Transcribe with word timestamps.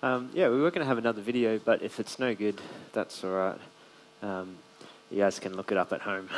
Um, 0.00 0.30
yeah, 0.32 0.48
we 0.48 0.60
were 0.60 0.70
going 0.70 0.82
to 0.82 0.86
have 0.86 0.98
another 0.98 1.20
video, 1.20 1.58
but 1.58 1.82
if 1.82 1.98
it's 1.98 2.20
no 2.20 2.32
good, 2.32 2.60
that's 2.92 3.24
all 3.24 3.30
right. 3.30 3.58
Um, 4.22 4.56
you 5.10 5.18
guys 5.18 5.40
can 5.40 5.56
look 5.56 5.72
it 5.72 5.76
up 5.76 5.92
at 5.92 6.02
home. 6.02 6.28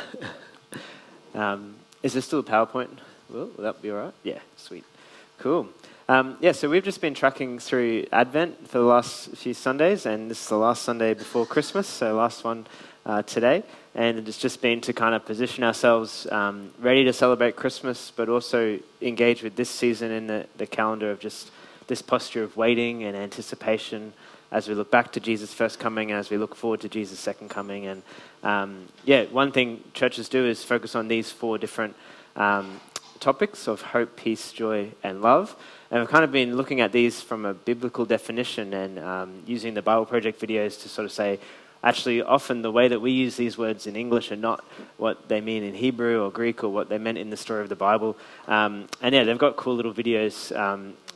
um, 1.35 1.75
is 2.01 2.13
there 2.13 2.23
still 2.23 2.39
a 2.39 2.43
PowerPoint? 2.43 2.89
Will, 3.29 3.51
will 3.55 3.63
that 3.63 3.79
be 3.79 3.91
all 3.91 3.97
right? 3.97 4.13
Yeah, 4.23 4.39
sweet. 4.57 4.83
Cool. 5.37 5.69
Um, 6.09 6.37
yeah, 6.41 6.53
so 6.53 6.71
we've 6.71 6.83
just 6.83 7.01
been 7.01 7.13
tracking 7.13 7.59
through 7.59 8.07
Advent 8.11 8.67
for 8.67 8.79
the 8.79 8.83
last 8.83 9.29
few 9.35 9.53
Sundays, 9.53 10.07
and 10.07 10.31
this 10.31 10.41
is 10.41 10.49
the 10.49 10.57
last 10.57 10.81
Sunday 10.81 11.13
before 11.13 11.45
Christmas, 11.45 11.87
so 11.87 12.15
last 12.15 12.43
one 12.43 12.65
uh, 13.05 13.21
today. 13.21 13.61
And 13.93 14.27
it's 14.27 14.39
just 14.39 14.63
been 14.63 14.81
to 14.81 14.93
kind 14.93 15.13
of 15.13 15.23
position 15.23 15.63
ourselves 15.63 16.25
um, 16.31 16.71
ready 16.79 17.03
to 17.03 17.13
celebrate 17.13 17.55
Christmas, 17.55 18.11
but 18.15 18.27
also 18.27 18.79
engage 19.03 19.43
with 19.43 19.55
this 19.55 19.69
season 19.69 20.09
in 20.09 20.25
the, 20.25 20.47
the 20.57 20.65
calendar 20.65 21.11
of 21.11 21.19
just 21.19 21.51
this 21.91 22.01
posture 22.01 22.41
of 22.41 22.55
waiting 22.55 23.03
and 23.03 23.17
anticipation 23.17 24.13
as 24.49 24.69
we 24.69 24.73
look 24.73 24.89
back 24.89 25.11
to 25.11 25.19
Jesus' 25.19 25.53
first 25.53 25.77
coming 25.77 26.09
and 26.09 26.17
as 26.17 26.29
we 26.29 26.37
look 26.37 26.55
forward 26.55 26.79
to 26.79 26.87
Jesus' 26.87 27.19
second 27.19 27.49
coming. 27.49 27.85
And 27.85 28.01
um, 28.43 28.87
yeah, 29.03 29.25
one 29.25 29.51
thing 29.51 29.83
churches 29.93 30.29
do 30.29 30.45
is 30.45 30.63
focus 30.63 30.95
on 30.95 31.09
these 31.09 31.31
four 31.31 31.57
different 31.57 31.93
um, 32.37 32.79
topics 33.19 33.67
of 33.67 33.81
hope, 33.81 34.15
peace, 34.15 34.53
joy, 34.53 34.91
and 35.03 35.21
love. 35.21 35.53
And 35.89 35.99
we've 35.99 36.09
kind 36.09 36.23
of 36.23 36.31
been 36.31 36.55
looking 36.55 36.79
at 36.79 36.93
these 36.93 37.21
from 37.21 37.43
a 37.43 37.53
biblical 37.53 38.05
definition 38.05 38.73
and 38.73 38.97
um, 38.97 39.43
using 39.45 39.73
the 39.73 39.81
Bible 39.81 40.05
Project 40.05 40.39
videos 40.39 40.81
to 40.83 40.87
sort 40.87 41.03
of 41.03 41.11
say, 41.11 41.39
actually, 41.83 42.21
often 42.21 42.61
the 42.61 42.71
way 42.71 42.87
that 42.87 43.01
we 43.01 43.11
use 43.11 43.35
these 43.35 43.57
words 43.57 43.85
in 43.85 43.97
English 43.97 44.31
are 44.31 44.37
not 44.37 44.63
what 44.95 45.27
they 45.27 45.41
mean 45.41 45.61
in 45.61 45.73
Hebrew 45.75 46.23
or 46.23 46.31
Greek 46.31 46.63
or 46.63 46.69
what 46.69 46.87
they 46.87 46.97
meant 46.97 47.17
in 47.17 47.31
the 47.31 47.37
story 47.37 47.61
of 47.61 47.67
the 47.67 47.75
Bible. 47.75 48.15
Um, 48.47 48.87
and 49.01 49.13
yeah, 49.13 49.25
they've 49.25 49.37
got 49.37 49.57
cool 49.57 49.75
little 49.75 49.93
videos. 49.93 50.55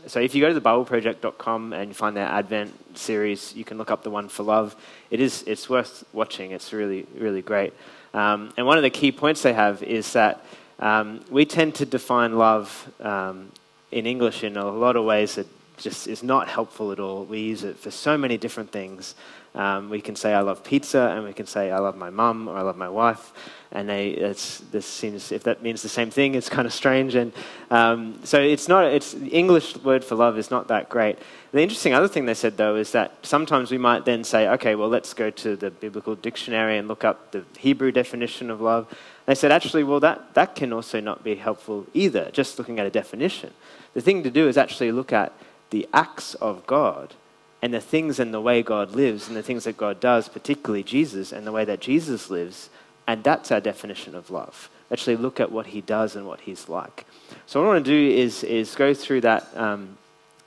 So 0.08 0.20
if 0.20 0.36
you 0.36 0.42
go 0.42 0.54
to 0.54 0.62
thebibleproject.com 0.62 1.74
and 1.74 1.96
find 1.96 2.16
their 2.16 2.28
Advent 2.28 2.98
series, 2.98 3.56
you 3.56 3.66
can 3.66 3.78
look 3.78 3.90
up 3.90 4.04
the 4.04 4.10
one 4.10 4.30
for 4.30 4.44
love. 4.44 4.76
It 5.10 5.20
is, 5.20 5.44
it's 5.48 5.70
worth 5.70 6.04
watching. 6.14 6.52
It's 6.52 6.72
really, 6.74 7.08
really 7.18 7.42
great. 7.42 7.74
Um, 8.14 8.54
and 8.56 8.66
one 8.66 8.78
of 8.78 8.84
the 8.84 8.90
key 8.90 9.12
points 9.12 9.42
they 9.42 9.54
have 9.54 9.82
is 9.84 10.14
that 10.14 10.46
um, 10.80 11.22
we 11.30 11.46
tend 11.46 11.76
to 11.76 11.86
define 11.86 12.38
love 12.38 12.92
um, 13.00 13.52
in 13.92 14.06
English 14.06 14.44
in 14.44 14.58
a 14.58 14.70
lot 14.70 14.96
of 14.96 15.06
ways 15.06 15.36
that 15.36 15.48
just 15.78 16.08
is 16.08 16.24
not 16.24 16.48
helpful 16.48 16.92
at 16.92 17.00
all. 17.00 17.26
We 17.26 17.40
use 17.40 17.64
it 17.64 17.78
for 17.78 17.92
so 17.92 18.18
many 18.18 18.38
different 18.38 18.72
things. 18.72 19.16
Um, 19.54 19.90
we 19.90 20.02
can 20.02 20.18
say, 20.18 20.34
I 20.34 20.42
love 20.42 20.66
pizza, 20.66 21.14
and 21.16 21.24
we 21.24 21.32
can 21.32 21.46
say, 21.46 21.72
I 21.72 21.80
love 21.80 21.96
my 21.96 22.10
mum, 22.10 22.50
or 22.50 22.58
I 22.58 22.62
love 22.62 22.76
my 22.76 22.90
wife. 22.90 23.32
And 23.72 23.88
they, 23.88 24.16
this 24.16 24.86
seems, 24.86 25.32
if 25.32 25.44
that 25.44 25.64
means 25.64 25.82
the 25.82 25.90
same 25.90 26.10
thing, 26.10 26.36
it's 26.36 26.50
kind 26.50 26.66
of 26.66 26.74
strange. 26.74 27.16
And 27.16 27.32
um, 27.72 28.20
so 28.24 28.42
it's 28.42 28.68
not, 28.68 28.86
it's, 28.86 29.14
the 29.14 29.30
English 29.30 29.78
word 29.78 30.04
for 30.04 30.16
love 30.16 30.38
is 30.38 30.52
not 30.52 30.68
that 30.68 30.90
great. 30.90 31.20
The 31.54 31.62
interesting 31.62 31.94
other 31.94 32.10
thing 32.10 32.26
they 32.26 32.34
said, 32.34 32.58
though, 32.58 32.76
is 32.76 32.92
that 32.92 33.14
sometimes 33.22 33.72
we 33.72 33.78
might 33.78 34.04
then 34.04 34.26
say, 34.26 34.50
okay, 34.50 34.76
well, 34.76 34.90
let's 34.90 35.14
go 35.14 35.30
to 35.30 35.56
the 35.56 35.72
biblical 35.72 36.16
dictionary 36.16 36.78
and 36.78 36.90
look 36.90 37.06
up 37.06 37.32
the 37.32 37.46
Hebrew 37.58 37.94
definition 37.94 38.50
of 38.52 38.60
love. 38.60 38.94
They 39.26 39.36
said, 39.36 39.54
actually, 39.54 39.86
well, 39.86 40.02
that, 40.02 40.34
that 40.34 40.56
can 40.56 40.74
also 40.74 41.00
not 41.00 41.24
be 41.24 41.36
helpful 41.36 41.88
either, 41.94 42.30
just 42.32 42.60
looking 42.60 42.78
at 42.80 42.86
a 42.86 42.92
definition. 42.92 43.54
The 43.94 44.02
thing 44.02 44.24
to 44.24 44.30
do 44.30 44.50
is 44.50 44.58
actually 44.58 44.92
look 44.92 45.14
at 45.14 45.32
the 45.70 45.88
acts 45.94 46.34
of 46.36 46.66
God 46.68 47.14
and 47.62 47.74
the 47.74 47.82
things 47.82 48.20
and 48.20 48.34
the 48.34 48.42
way 48.42 48.62
God 48.62 48.92
lives 48.92 49.28
and 49.28 49.36
the 49.36 49.44
things 49.44 49.64
that 49.64 49.78
God 49.78 50.00
does, 50.00 50.30
particularly 50.30 50.84
Jesus 50.84 51.32
and 51.32 51.48
the 51.48 51.52
way 51.52 51.66
that 51.66 51.80
Jesus 51.80 52.30
lives. 52.30 52.70
And 53.08 53.24
that's 53.24 53.52
our 53.52 53.62
definition 53.62 54.16
of 54.16 54.30
love. 54.30 54.70
Actually, 54.92 55.16
look 55.16 55.40
at 55.40 55.52
what 55.52 55.68
he 55.68 55.82
does 55.82 56.16
and 56.16 56.28
what 56.28 56.42
he's 56.42 56.70
like. 56.70 57.06
So, 57.48 57.60
what 57.60 57.68
I 57.68 57.74
want 57.74 57.86
to 57.86 57.92
do 57.92 58.16
is, 58.16 58.44
is 58.44 58.76
go 58.76 58.94
through 58.94 59.22
that 59.22 59.48
um, 59.56 59.98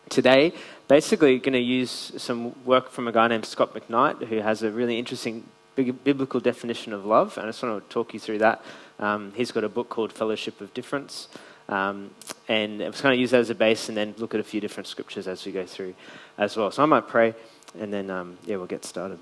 today. 0.09 0.53
Basically, 0.87 1.39
going 1.39 1.55
to 1.55 1.59
use 1.59 2.13
some 2.17 2.55
work 2.65 2.91
from 2.91 3.09
a 3.09 3.13
guy 3.13 3.29
named 3.29 3.45
Scot 3.45 3.75
McKnight, 3.75 4.27
who 4.29 4.37
has 4.37 4.63
a 4.63 4.71
really 4.71 4.99
interesting 4.99 5.45
biblical 5.77 6.41
definition 6.41 6.93
of 6.93 7.05
love, 7.05 7.37
and 7.37 7.47
I 7.47 7.49
just 7.51 7.63
want 7.63 7.83
to 7.83 7.93
talk 7.93 8.15
you 8.15 8.21
through 8.21 8.39
that. 8.39 8.63
Um, 8.99 9.33
he's 9.35 9.53
got 9.53 9.65
a 9.65 9.69
book 9.69 9.89
called 9.89 10.13
Fellowship 10.13 10.61
of 10.61 10.73
Differents, 10.75 11.29
um, 11.69 12.11
and 12.49 12.83
I 12.83 12.89
was 12.89 13.01
going 13.01 13.15
to 13.15 13.21
use 13.21 13.33
that 13.33 13.41
as 13.41 13.51
a 13.51 13.55
base 13.55 13.89
and 13.89 13.97
then 13.97 14.15
look 14.19 14.35
at 14.35 14.41
a 14.41 14.45
few 14.45 14.61
different 14.61 14.87
scriptures 14.87 15.29
as 15.29 15.45
we 15.45 15.53
go 15.53 15.67
through 15.67 15.95
as 16.39 16.57
well. 16.57 16.71
So 16.71 16.83
I 16.83 16.87
might 16.87 17.07
pray, 17.07 17.35
and 17.79 17.93
then, 17.93 18.11
um, 18.11 18.39
yeah, 18.47 18.57
we'll 18.57 18.67
get 18.67 18.85
started. 18.85 19.19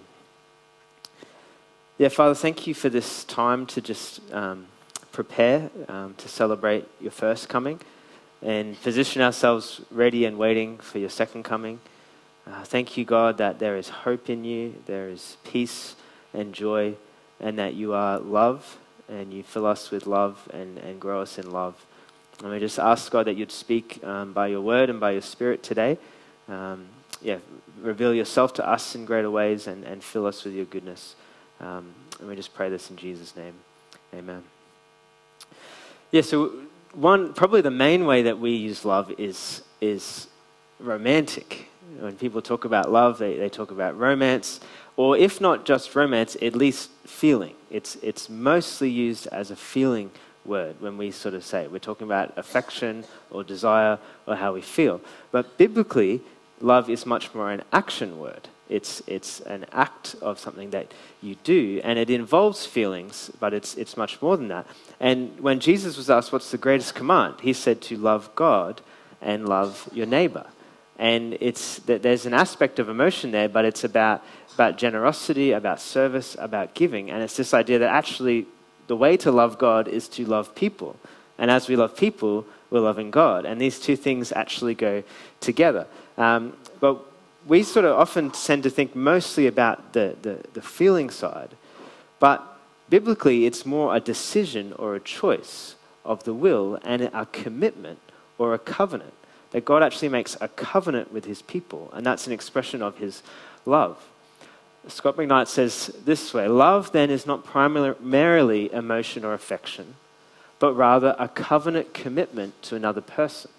Yeah, 1.99 2.09
Father, 2.09 2.35
thank 2.35 2.67
you 2.67 2.75
for 2.75 2.89
this 2.89 3.25
time 3.25 3.67
to 3.67 3.81
just 3.81 4.21
um, 4.33 4.67
prepare 5.13 5.71
um, 5.89 6.15
to 6.19 6.29
celebrate 6.29 6.87
your 7.01 7.11
first 7.11 7.49
coming 7.49 7.81
and 8.43 8.81
position 8.83 9.23
ourselves 9.23 9.81
ready 9.91 10.27
and 10.27 10.37
waiting 10.37 10.77
for 10.79 10.99
your 10.99 11.09
second 11.09 11.43
coming. 11.43 11.81
Uh, 12.47 12.63
thank 12.63 12.97
you, 12.97 13.05
God, 13.05 13.39
that 13.39 13.59
there 13.59 13.77
is 13.77 13.89
hope 13.89 14.31
in 14.31 14.45
you, 14.45 14.75
there 14.87 15.09
is 15.09 15.37
peace 15.43 15.97
and 16.33 16.53
joy, 16.53 16.95
and 17.41 17.59
that 17.59 17.75
you 17.75 17.93
are 17.93 18.19
love, 18.19 18.79
and 19.09 19.33
you 19.33 19.43
fill 19.43 19.67
us 19.67 19.91
with 19.91 20.07
love 20.07 20.49
and, 20.53 20.79
and 20.79 21.01
grow 21.01 21.23
us 21.23 21.39
in 21.39 21.51
love. 21.51 21.87
And 22.43 22.51
we 22.51 22.59
just 22.59 22.79
ask, 22.79 23.11
God, 23.11 23.27
that 23.27 23.35
you'd 23.35 23.53
speak 23.53 24.03
um, 24.05 24.33
by 24.33 24.49
your 24.49 24.61
word 24.61 24.91
and 24.91 25.01
by 25.01 25.13
your 25.13 25.23
spirit 25.23 25.63
today. 25.63 25.99
Um, 26.49 26.87
yeah, 27.23 27.39
reveal 27.81 28.13
yourself 28.13 28.53
to 28.55 28.69
us 28.69 28.95
in 28.95 29.05
greater 29.05 29.31
ways 29.31 29.67
and, 29.67 29.85
and 29.85 30.05
fill 30.05 30.27
us 30.27 30.45
with 30.45 30.55
your 30.55 30.67
goodness. 30.67 31.15
Um, 31.61 31.95
and 32.21 32.29
we 32.29 32.37
just 32.37 32.55
pray 32.55 32.69
this 32.69 32.91
in 32.91 32.97
Jesus' 32.97 33.35
name. 33.37 33.55
Amen. 34.15 34.43
Yeah, 36.13 36.23
so 36.23 36.53
one, 36.93 37.33
probably 37.33 37.63
the 37.63 37.71
main 37.71 38.07
way 38.07 38.23
that 38.23 38.39
we 38.39 38.53
use 38.53 38.85
love 38.85 39.13
is, 39.19 39.63
is 39.81 40.29
romantic. 40.79 41.69
When 41.99 42.17
people 42.17 42.43
talk 42.43 42.65
about 42.65 42.91
love, 42.91 43.19
they, 43.19 43.37
they 43.39 43.49
talk 43.49 43.71
about 43.71 43.99
romance 43.99 44.61
or 44.97 45.17
if 45.17 45.41
not 45.41 45.67
just 45.67 45.95
romance, 45.95 46.37
at 46.41 46.57
least 46.57 46.91
feeling. 47.05 47.55
It's, 47.71 47.97
it's 47.97 48.29
mostly 48.29 48.91
used 48.91 49.27
as 49.29 49.51
a 49.51 49.57
feeling 49.57 50.11
word 50.47 50.81
when 50.81 50.97
we 50.97 51.11
sort 51.11 51.35
of 51.35 51.45
say 51.45 51.63
it. 51.65 51.73
We're 51.73 51.79
talking 51.79 52.07
about 52.07 52.37
affection 52.37 53.05
or 53.31 53.45
desire 53.45 53.99
or 54.27 54.37
how 54.37 54.55
we 54.55 54.63
feel. 54.63 55.01
But 55.31 55.59
biblically, 55.59 56.21
love 56.61 56.89
is 56.89 57.07
much 57.07 57.35
more 57.35 57.51
an 57.51 57.63
action 57.73 58.19
word. 58.19 58.49
It's, 58.69 59.01
it's 59.07 59.41
an 59.41 59.67
act 59.73 60.17
of 60.21 60.41
something 60.41 60.71
that 60.71 60.93
you 61.23 61.37
do, 61.45 61.81
and 61.85 62.01
it 62.01 62.11
involves 62.11 62.67
feelings, 62.67 63.31
but 63.39 63.55
it's, 63.55 63.77
it's 63.77 63.97
much 63.97 64.21
more 64.21 64.37
than 64.37 64.49
that. 64.49 64.67
And 64.99 65.39
when 65.39 65.61
Jesus 65.61 65.97
was 65.97 66.11
asked, 66.11 66.33
What's 66.33 66.51
the 66.51 66.59
greatest 66.59 66.95
command? 66.95 67.37
He 67.43 67.53
said 67.53 67.81
to 67.83 67.97
love 67.97 68.35
God 68.35 68.81
and 69.23 69.49
love 69.49 69.89
your 69.93 70.07
neighbor. 70.07 70.47
And 70.99 71.37
it's, 71.41 71.79
there's 71.81 72.27
an 72.27 72.35
aspect 72.35 72.79
of 72.79 72.89
emotion 72.89 73.31
there, 73.31 73.49
but 73.49 73.65
it's 73.65 73.85
about 73.85 74.25
about 74.57 74.79
generosity, 74.79 75.53
about 75.53 75.83
service, 75.83 76.35
about 76.39 76.73
giving. 76.73 77.11
And 77.11 77.23
it's 77.23 77.37
this 77.37 77.53
idea 77.53 77.79
that 77.81 77.91
actually 77.91 78.47
the 78.87 78.97
way 78.97 79.17
to 79.19 79.31
love 79.31 79.59
God 79.59 79.89
is 79.89 80.09
to 80.09 80.25
love 80.25 80.55
people. 80.55 80.97
And 81.39 81.51
as 81.51 81.69
we 81.69 81.77
love 81.77 81.97
people, 81.97 82.47
we're 82.71 82.81
loving 82.81 83.11
God. 83.11 83.45
And 83.45 83.61
these 83.61 83.79
two 83.79 83.97
things 83.97 84.33
actually 84.33 84.75
go 84.75 85.03
together. 85.41 85.87
Um, 86.17 86.57
but 86.81 87.05
we 87.47 87.63
sort 87.63 87.85
of 87.85 87.97
often 87.97 88.31
tend 88.31 88.63
to 88.65 88.71
think 88.71 88.97
mostly 88.97 89.47
about 89.47 89.93
the, 89.93 90.17
the, 90.23 90.45
the 90.55 90.63
feeling 90.63 91.11
side. 91.11 91.51
But 92.19 92.59
biblically, 92.89 93.47
it's 93.47 93.65
more 93.65 93.95
a 93.95 94.01
decision 94.01 94.73
or 94.73 94.95
a 94.95 95.01
choice 95.01 95.77
of 96.05 96.25
the 96.25 96.35
will 96.35 96.79
and 96.85 97.03
a 97.03 97.27
commitment 97.27 97.99
or 98.39 98.55
a 98.55 98.59
covenant. 98.59 99.13
That 99.53 99.65
God 99.65 99.83
actually 99.83 100.09
makes 100.09 100.37
a 100.41 100.49
covenant 100.49 101.13
with 101.13 101.25
his 101.25 101.41
people, 101.43 101.91
and 101.93 102.05
that's 102.05 102.27
an 102.27 102.33
expression 102.33 102.83
of 102.83 102.99
his 102.99 103.23
love. 103.65 104.05
Scot 104.89 105.17
McKnight 105.17 105.49
says 105.49 105.87
this 106.05 106.33
way 106.33 106.49
Love 106.49 106.93
then 106.93 107.11
is 107.11 107.27
not 107.27 107.45
primarily 107.45 108.73
emotion 108.73 109.25
or 109.25 109.35
affection, 109.35 109.95
but 110.59 110.75
rather 110.75 111.17
a 111.19 111.29
covenant 111.29 111.95
commitment 111.95 112.61
to 112.63 112.77
another 112.77 113.01
person. 113.01 113.51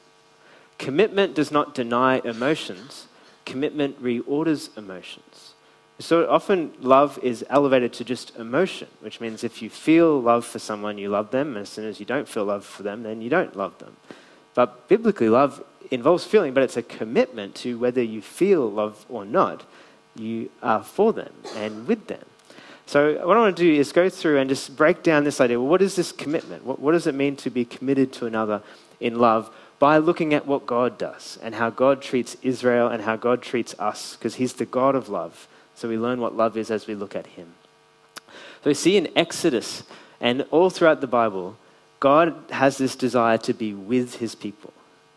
Commitment 0.77 1.33
does 1.33 1.51
not 1.51 1.73
deny 1.73 2.19
emotions, 2.23 3.07
commitment 3.45 4.01
reorders 4.01 4.75
emotions. 4.77 5.53
So 5.99 6.29
often, 6.29 6.73
love 6.79 7.17
is 7.23 7.43
elevated 7.49 7.91
to 7.93 8.03
just 8.03 8.35
emotion, 8.35 8.87
which 8.99 9.19
means 9.19 9.43
if 9.43 9.63
you 9.63 9.69
feel 9.71 10.21
love 10.21 10.45
for 10.45 10.59
someone, 10.59 10.99
you 10.99 11.09
love 11.09 11.31
them. 11.31 11.57
As 11.57 11.69
soon 11.69 11.85
as 11.85 11.99
you 11.99 12.05
don't 12.05 12.27
feel 12.27 12.45
love 12.45 12.63
for 12.63 12.83
them, 12.83 13.01
then 13.01 13.19
you 13.19 13.31
don't 13.31 13.55
love 13.55 13.79
them. 13.79 13.97
But 14.53 14.87
biblically, 14.87 15.29
love 15.29 15.63
involves 15.89 16.23
feeling, 16.23 16.53
but 16.53 16.61
it's 16.61 16.77
a 16.77 16.83
commitment 16.83 17.55
to 17.55 17.79
whether 17.79 18.03
you 18.03 18.21
feel 18.21 18.69
love 18.69 19.05
or 19.09 19.25
not 19.25 19.65
you 20.19 20.49
are 20.61 20.83
for 20.83 21.13
them 21.13 21.33
and 21.55 21.87
with 21.87 22.07
them. 22.07 22.23
So, 22.85 23.25
what 23.27 23.35
I 23.35 23.41
want 23.41 23.57
to 23.57 23.63
do 23.63 23.79
is 23.79 23.91
go 23.91 24.09
through 24.09 24.39
and 24.39 24.49
just 24.49 24.77
break 24.77 25.03
down 25.03 25.25
this 25.25 25.41
idea. 25.41 25.59
Well, 25.59 25.69
what 25.69 25.81
is 25.81 25.97
this 25.97 26.13
commitment? 26.13 26.63
What, 26.63 26.79
what 26.79 26.93
does 26.93 27.05
it 27.05 27.15
mean 27.15 27.35
to 27.37 27.49
be 27.49 27.65
committed 27.65 28.13
to 28.13 28.25
another 28.27 28.61
in 29.01 29.19
love? 29.19 29.53
By 29.77 29.97
looking 29.97 30.33
at 30.33 30.47
what 30.47 30.65
God 30.65 30.97
does 30.97 31.37
and 31.43 31.53
how 31.53 31.69
God 31.69 32.01
treats 32.01 32.37
Israel 32.41 32.87
and 32.87 33.03
how 33.03 33.17
God 33.17 33.41
treats 33.41 33.75
us, 33.77 34.15
because 34.15 34.35
He's 34.35 34.53
the 34.53 34.65
God 34.65 34.95
of 34.95 35.09
love. 35.09 35.49
So, 35.75 35.89
we 35.89 35.97
learn 35.97 36.21
what 36.21 36.37
love 36.37 36.55
is 36.55 36.71
as 36.71 36.87
we 36.87 36.95
look 36.95 37.13
at 37.13 37.27
Him. 37.27 37.55
So, 38.63 38.69
we 38.69 38.73
see 38.73 38.95
in 38.95 39.09
Exodus 39.17 39.83
and 40.21 40.45
all 40.49 40.69
throughout 40.69 41.01
the 41.01 41.07
Bible, 41.07 41.57
God 41.99 42.35
has 42.51 42.77
this 42.77 42.95
desire 42.95 43.37
to 43.39 43.53
be 43.53 43.73
with 43.73 44.15
His 44.15 44.33
people. 44.33 44.71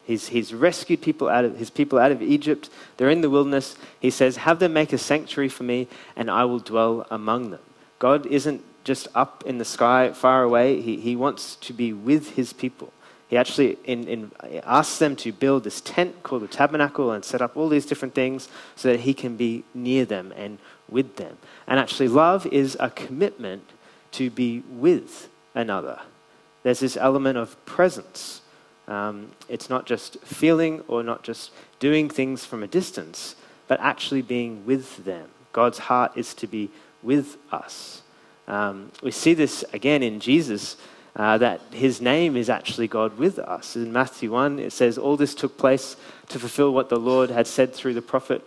He's, 0.04 0.28
he's 0.28 0.52
rescued 0.52 1.02
people 1.02 1.28
out 1.28 1.44
of, 1.44 1.56
his 1.56 1.70
people 1.70 1.98
out 1.98 2.10
of 2.10 2.22
Egypt. 2.22 2.68
They're 2.96 3.10
in 3.10 3.20
the 3.20 3.30
wilderness. 3.30 3.76
He 4.00 4.10
says, 4.10 4.38
Have 4.38 4.58
them 4.58 4.72
make 4.72 4.92
a 4.92 4.98
sanctuary 4.98 5.48
for 5.48 5.62
me, 5.62 5.88
and 6.16 6.30
I 6.30 6.44
will 6.44 6.58
dwell 6.58 7.06
among 7.10 7.50
them. 7.50 7.60
God 7.98 8.26
isn't 8.26 8.64
just 8.84 9.08
up 9.14 9.44
in 9.46 9.58
the 9.58 9.64
sky 9.64 10.12
far 10.12 10.42
away, 10.42 10.80
He, 10.80 10.96
he 10.96 11.16
wants 11.16 11.56
to 11.56 11.72
be 11.72 11.92
with 11.92 12.30
His 12.30 12.52
people. 12.52 12.92
He 13.28 13.36
actually 13.36 13.78
in, 13.84 14.08
in, 14.08 14.32
asks 14.64 14.98
them 14.98 15.14
to 15.16 15.32
build 15.32 15.62
this 15.62 15.80
tent 15.80 16.24
called 16.24 16.42
the 16.42 16.48
tabernacle 16.48 17.12
and 17.12 17.24
set 17.24 17.40
up 17.40 17.56
all 17.56 17.68
these 17.68 17.86
different 17.86 18.14
things 18.14 18.48
so 18.74 18.90
that 18.90 19.00
He 19.00 19.14
can 19.14 19.36
be 19.36 19.62
near 19.74 20.04
them 20.04 20.32
and 20.36 20.58
with 20.88 21.16
them. 21.16 21.38
And 21.68 21.78
actually, 21.78 22.08
love 22.08 22.46
is 22.46 22.76
a 22.80 22.90
commitment 22.90 23.62
to 24.12 24.30
be 24.30 24.64
with 24.68 25.28
another. 25.54 26.00
There's 26.62 26.80
this 26.80 26.96
element 26.96 27.38
of 27.38 27.64
presence 27.64 28.42
um, 28.90 29.30
it's 29.48 29.70
not 29.70 29.86
just 29.86 30.18
feeling 30.20 30.82
or 30.88 31.02
not 31.04 31.22
just 31.22 31.52
doing 31.78 32.10
things 32.10 32.44
from 32.44 32.64
a 32.64 32.66
distance, 32.66 33.36
but 33.68 33.78
actually 33.80 34.20
being 34.20 34.66
with 34.66 35.04
them. 35.04 35.28
God's 35.52 35.78
heart 35.78 36.12
is 36.16 36.34
to 36.34 36.48
be 36.48 36.70
with 37.02 37.36
us. 37.52 38.02
Um, 38.48 38.90
we 39.00 39.12
see 39.12 39.32
this 39.32 39.64
again 39.72 40.02
in 40.02 40.18
Jesus, 40.18 40.76
uh, 41.14 41.38
that 41.38 41.60
his 41.70 42.00
name 42.00 42.36
is 42.36 42.50
actually 42.50 42.88
God 42.88 43.16
with 43.16 43.38
us. 43.38 43.76
In 43.76 43.92
Matthew 43.92 44.32
1, 44.32 44.58
it 44.58 44.72
says, 44.72 44.98
All 44.98 45.16
this 45.16 45.36
took 45.36 45.56
place 45.56 45.96
to 46.28 46.40
fulfill 46.40 46.74
what 46.74 46.88
the 46.88 46.98
Lord 46.98 47.30
had 47.30 47.46
said 47.46 47.72
through 47.72 47.94
the 47.94 48.02
prophet. 48.02 48.42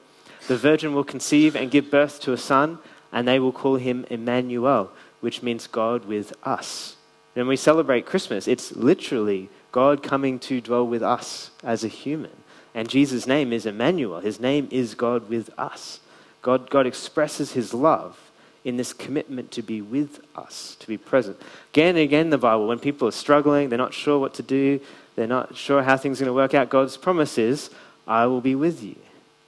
The 0.50 0.58
virgin 0.58 0.94
will 0.94 1.06
conceive 1.06 1.56
and 1.56 1.72
give 1.72 1.90
birth 1.90 2.20
to 2.22 2.34
a 2.34 2.38
son, 2.38 2.80
and 3.14 3.26
they 3.26 3.40
will 3.40 3.54
call 3.54 3.76
him 3.76 4.06
Emmanuel, 4.10 4.92
which 5.22 5.42
means 5.42 5.68
God 5.68 6.04
with 6.04 6.34
us. 6.44 6.98
When 7.34 7.48
we 7.48 7.56
celebrate 7.56 8.06
Christmas, 8.06 8.48
it's 8.48 8.76
literally 8.76 9.50
God 9.74 10.04
coming 10.04 10.38
to 10.40 10.62
dwell 10.62 10.88
with 10.88 11.04
us 11.04 11.50
as 11.64 11.84
a 11.84 11.90
human. 11.90 12.32
And 12.76 12.88
Jesus' 12.88 13.28
name 13.28 13.52
is 13.52 13.66
Emmanuel. 13.66 14.22
His 14.22 14.40
name 14.40 14.68
is 14.72 14.94
God 14.94 15.28
with 15.28 15.50
us. 15.60 16.00
God, 16.44 16.70
God 16.70 16.86
expresses 16.86 17.54
his 17.54 17.74
love 17.74 18.32
in 18.64 18.78
this 18.78 18.94
commitment 18.94 19.50
to 19.52 19.64
be 19.64 19.82
with 19.82 20.22
us, 20.36 20.78
to 20.80 20.88
be 20.88 20.98
present. 20.98 21.42
Again 21.74 21.90
and 21.90 22.00
again 22.04 22.28
in 22.28 22.30
the 22.30 22.38
Bible, 22.38 22.68
when 22.68 22.78
people 22.78 23.08
are 23.08 23.12
struggling, 23.12 23.70
they're 23.70 23.78
not 23.78 23.96
sure 23.96 24.20
what 24.20 24.36
to 24.36 24.44
do, 24.44 24.80
they're 25.16 25.28
not 25.28 25.58
sure 25.58 25.82
how 25.82 25.98
things 25.98 26.22
are 26.22 26.26
going 26.26 26.36
to 26.36 26.42
work 26.42 26.54
out, 26.54 26.70
God's 26.70 26.96
promise 26.96 27.40
is, 27.40 27.72
I 28.08 28.28
will 28.28 28.42
be 28.42 28.56
with 28.56 28.84
you. 28.84 28.96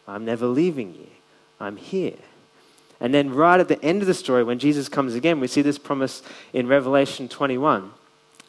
I'm 0.07 0.25
never 0.25 0.47
leaving 0.47 0.95
you. 0.95 1.07
I'm 1.59 1.77
here. 1.77 2.17
And 2.99 3.13
then, 3.13 3.31
right 3.31 3.59
at 3.59 3.67
the 3.67 3.81
end 3.83 4.01
of 4.01 4.07
the 4.07 4.13
story, 4.13 4.43
when 4.43 4.57
Jesus 4.57 4.89
comes 4.89 5.13
again, 5.13 5.39
we 5.39 5.47
see 5.47 5.61
this 5.61 5.77
promise 5.77 6.23
in 6.51 6.67
Revelation 6.67 7.27
21 7.27 7.91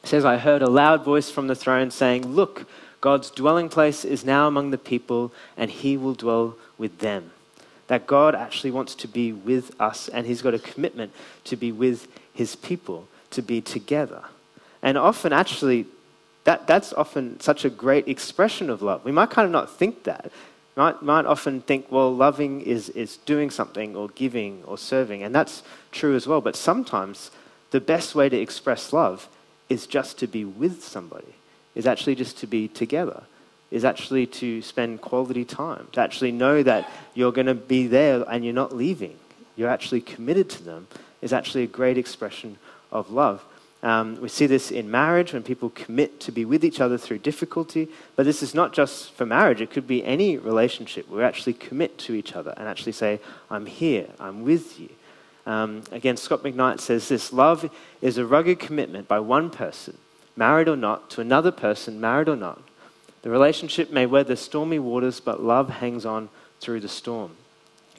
says, 0.07 0.25
I 0.25 0.37
heard 0.37 0.63
a 0.63 0.71
loud 0.71 1.05
voice 1.05 1.31
from 1.31 1.47
the 1.47 1.55
throne 1.55 1.91
saying, 1.91 2.27
Look, 2.27 2.69
God's 3.01 3.31
dwelling 3.31 3.69
place 3.69 4.05
is 4.05 4.25
now 4.25 4.49
among 4.49 4.71
the 4.71 4.79
people, 4.79 5.33
and 5.57 5.71
he 5.71 5.97
will 5.97 6.15
dwell 6.15 6.57
with 6.79 6.99
them. 6.99 7.31
That 7.87 8.07
God 8.07 8.35
actually 8.35 8.73
wants 8.73 8.95
to 8.97 9.09
be 9.09 9.33
with 9.33 9.79
us, 9.81 10.09
and 10.09 10.27
he's 10.27 10.43
got 10.43 10.55
a 10.55 10.59
commitment 10.59 11.13
to 11.45 11.57
be 11.57 11.73
with 11.73 12.09
his 12.33 12.57
people, 12.57 13.09
to 13.31 13.43
be 13.43 13.61
together. 13.61 14.25
And 14.83 14.99
often, 14.99 15.33
actually, 15.33 15.87
that, 16.45 16.67
that's 16.67 16.93
often 16.93 17.41
such 17.41 17.65
a 17.65 17.71
great 17.71 18.09
expression 18.09 18.71
of 18.71 18.83
love. 18.83 19.05
We 19.05 19.13
might 19.13 19.31
kind 19.31 19.47
of 19.47 19.53
not 19.53 19.71
think 19.71 20.05
that. 20.05 20.31
Might, 20.77 21.03
might 21.03 21.25
often 21.25 21.63
think, 21.63 21.91
well, 21.91 22.15
loving 22.15 22.61
is, 22.61 22.91
is 22.91 23.17
doing 23.19 23.51
something 23.51 23.97
or 23.97 24.09
giving 24.09 24.63
or 24.65 24.77
serving, 24.77 25.23
and 25.23 25.35
that's 25.35 25.63
true 25.91 26.15
as 26.15 26.27
well. 26.27 26.41
But 26.41 26.55
sometimes 26.55 27.31
the 27.71 27.81
best 27.81 28.15
way 28.15 28.29
to 28.29 28.37
express 28.37 28.93
love 28.93 29.29
is 29.69 29.87
just 29.87 30.19
to 30.19 30.27
be 30.27 30.45
with 30.45 30.85
somebody, 30.85 31.35
is 31.75 31.87
actually 31.87 32.15
just 32.15 32.39
to 32.39 32.47
be 32.47 32.69
together, 32.69 33.23
is 33.71 33.85
actually 33.85 34.27
to 34.27 34.63
spend 34.63 35.01
quality 35.01 35.45
time, 35.45 35.89
to 35.93 36.01
actually 36.01 36.33
know 36.33 36.63
that 36.63 36.91
you're 37.15 37.33
going 37.33 37.47
to 37.47 37.55
be 37.55 37.87
there 37.87 38.25
and 38.31 38.45
you're 38.45 38.55
not 38.55 38.75
leaving. 38.75 39.17
You're 39.57 39.71
actually 39.71 40.03
committed 40.03 40.49
to 40.51 40.63
them, 40.63 40.87
is 41.23 41.33
actually 41.33 41.65
a 41.65 41.69
great 41.69 41.99
expression 41.99 42.59
of 42.93 43.11
love. 43.11 43.43
Um, 43.83 44.21
we 44.21 44.29
see 44.29 44.47
this 44.47 44.71
in 44.71 44.91
marriage 44.91 45.33
when 45.33 45.43
people 45.43 45.71
commit 45.71 46.19
to 46.21 46.33
be 46.33 46.45
with 46.45 46.65
each 46.65 46.81
other 46.81 46.99
through 46.99 47.19
difficulty, 47.19 47.89
but 48.17 48.25
this 48.25 48.43
is 48.43 48.55
not 48.55 48.73
just 48.73 49.13
for 49.13 49.27
marriage, 49.27 49.61
it 49.61 49.71
could 49.71 49.87
be 49.87 50.05
any 50.05 50.39
relationship. 50.39 51.09
Where 51.09 51.19
we 51.19 51.25
actually 51.25 51.53
commit 51.53 51.99
to 51.99 52.15
each 52.15 52.35
other 52.35 52.55
and 52.57 52.69
actually 52.69 52.93
say, 52.93 53.21
I'm 53.51 53.67
here, 53.67 54.09
I'm 54.19 54.43
with 54.43 54.81
you. 54.81 54.89
Um, 55.47 55.83
again, 55.93 56.17
Scot 56.17 56.43
McKnight 56.43 56.81
says 56.81 57.09
this 57.09 57.33
love 57.33 57.71
is 58.03 58.19
a 58.19 58.27
rugged 58.27 58.59
commitment 58.59 59.07
by 59.07 59.21
one 59.21 59.49
person, 59.49 59.97
married 60.35 60.69
or 60.69 60.77
not, 60.77 61.09
to 61.11 61.21
another 61.21 61.53
person, 61.53 62.01
married 62.01 62.29
or 62.29 62.37
not. 62.37 62.61
The 63.23 63.31
relationship 63.31 63.91
may 63.91 64.07
weather 64.07 64.37
stormy 64.37 64.79
waters, 64.79 65.21
but 65.21 65.43
love 65.43 65.71
hangs 65.71 66.05
on 66.05 66.29
through 66.61 66.81
the 66.81 66.89
storm. 66.89 67.33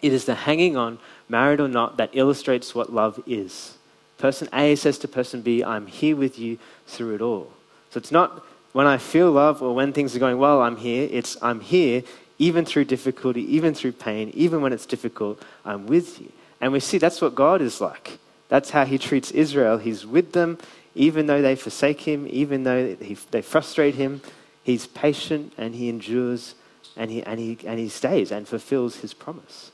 It 0.02 0.14
is 0.14 0.26
the 0.26 0.36
hanging 0.36 0.78
on, 0.78 1.00
married 1.28 1.60
or 1.60 1.68
not, 1.68 1.98
that 1.98 2.12
illustrates 2.14 2.76
what 2.76 2.94
love 2.94 3.22
is. 3.26 3.78
Person 4.18 4.50
A 4.54 4.76
says 4.76 4.98
to 5.00 5.08
person 5.08 5.42
B, 5.42 5.64
I'm 5.64 5.88
here 5.88 6.16
with 6.16 6.38
you 6.38 6.60
through 6.86 7.16
it 7.16 7.22
all. 7.22 7.52
So 7.90 7.98
it's 7.98 8.12
not 8.12 8.44
when 8.74 8.88
I 8.88 8.98
feel 8.98 9.32
love 9.32 9.62
or 9.62 9.74
when 9.74 9.94
things 9.94 10.16
are 10.16 10.20
going 10.20 10.38
well, 10.38 10.62
I'm 10.62 10.78
here. 10.78 11.08
It's 11.12 11.38
I'm 11.42 11.62
here 11.62 12.04
even 12.40 12.66
through 12.66 12.86
difficulty, 12.86 13.42
even 13.56 13.74
through 13.74 13.94
pain, 13.94 14.30
even 14.34 14.62
when 14.62 14.74
it's 14.74 14.86
difficult, 14.86 15.42
I'm 15.66 15.88
with 15.88 16.22
you. 16.22 16.32
And 16.60 16.72
we 16.72 16.80
see 16.80 16.98
that's 16.98 17.22
what 17.22 17.36
God 17.36 17.62
is 17.62 17.80
like. 17.82 18.20
That's 18.50 18.70
how 18.70 18.86
he 18.86 18.98
treats 18.98 19.32
Israel. 19.32 19.78
He's 19.78 20.06
with 20.06 20.32
them, 20.32 20.58
even 20.96 21.28
though 21.28 21.42
they 21.42 21.56
forsake 21.56 22.02
him, 22.02 22.28
even 22.30 22.64
though 22.64 22.96
he, 22.96 23.16
they 23.32 23.42
frustrate 23.42 23.96
him. 23.96 24.22
He's 24.64 24.88
patient 24.88 25.54
and 25.58 25.76
he 25.76 25.90
endures 25.90 26.56
and 26.96 27.12
he, 27.12 27.22
and, 27.24 27.40
he, 27.40 27.58
and 27.66 27.80
he 27.80 27.90
stays 27.90 28.32
and 28.32 28.48
fulfills 28.48 28.98
his 28.98 29.14
promise. 29.14 29.72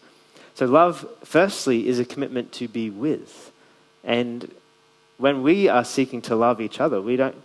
So, 0.56 0.66
love, 0.66 1.08
firstly, 1.24 1.88
is 1.88 2.00
a 2.00 2.06
commitment 2.06 2.52
to 2.54 2.68
be 2.68 2.90
with. 2.90 3.52
And 4.04 4.54
when 5.18 5.42
we 5.42 5.68
are 5.68 5.86
seeking 5.86 6.22
to 6.24 6.36
love 6.36 6.60
each 6.60 6.80
other, 6.80 7.02
we 7.02 7.16
don't, 7.16 7.36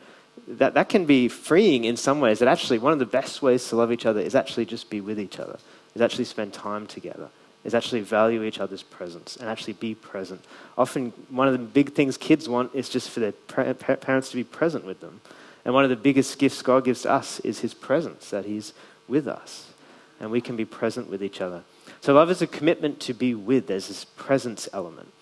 that, 0.49 0.75
that 0.75 0.89
can 0.89 1.07
be 1.07 1.29
freeing 1.29 1.85
in 1.85 1.97
some 1.97 2.21
ways. 2.21 2.41
That 2.41 2.49
actually, 2.49 2.79
one 2.79 2.93
of 2.93 2.99
the 2.99 3.07
best 3.07 3.41
ways 3.41 3.67
to 3.69 3.77
love 3.77 3.93
each 3.93 4.05
other 4.05 4.21
is 4.21 4.35
actually 4.35 4.67
just 4.67 4.91
be 4.91 5.01
with 5.01 5.21
each 5.21 5.39
other, 5.39 5.59
is 5.95 6.03
actually 6.03 6.25
spend 6.25 6.53
time 6.53 6.87
together 6.87 7.29
is 7.65 7.75
actually 7.75 8.01
value 8.01 8.43
each 8.43 8.61
other's 8.61 8.83
presence 8.83 9.37
and 9.37 9.49
actually 9.49 9.75
be 9.75 9.95
present. 9.95 10.45
Often, 10.77 11.13
one 11.29 11.49
of 11.49 11.53
the 11.53 11.59
big 11.59 11.93
things 11.93 12.17
kids 12.17 12.49
want 12.49 12.75
is 12.75 12.89
just 12.89 13.11
for 13.11 13.21
their 13.21 13.33
parents 13.33 14.31
to 14.31 14.37
be 14.37 14.45
present 14.45 14.85
with 14.85 15.01
them. 15.01 15.21
And 15.65 15.75
one 15.75 15.85
of 15.85 15.91
the 15.91 15.97
biggest 15.97 16.39
gifts 16.39 16.63
God 16.63 16.85
gives 16.85 17.03
to 17.03 17.11
us 17.11 17.41
is 17.41 17.61
His 17.61 17.75
presence, 17.75 18.31
that 18.31 18.45
He's 18.45 18.73
with 19.07 19.27
us. 19.27 19.71
And 20.21 20.31
we 20.31 20.41
can 20.41 20.57
be 20.57 20.65
present 20.65 21.11
with 21.11 21.23
each 21.23 21.41
other. 21.41 21.63
So, 22.01 22.15
love 22.15 22.31
is 22.31 22.43
a 22.43 22.47
commitment 22.47 23.01
to 23.01 23.15
be 23.15 23.35
with, 23.35 23.67
there's 23.67 23.89
this 23.89 24.05
presence 24.05 24.69
element. 24.73 25.13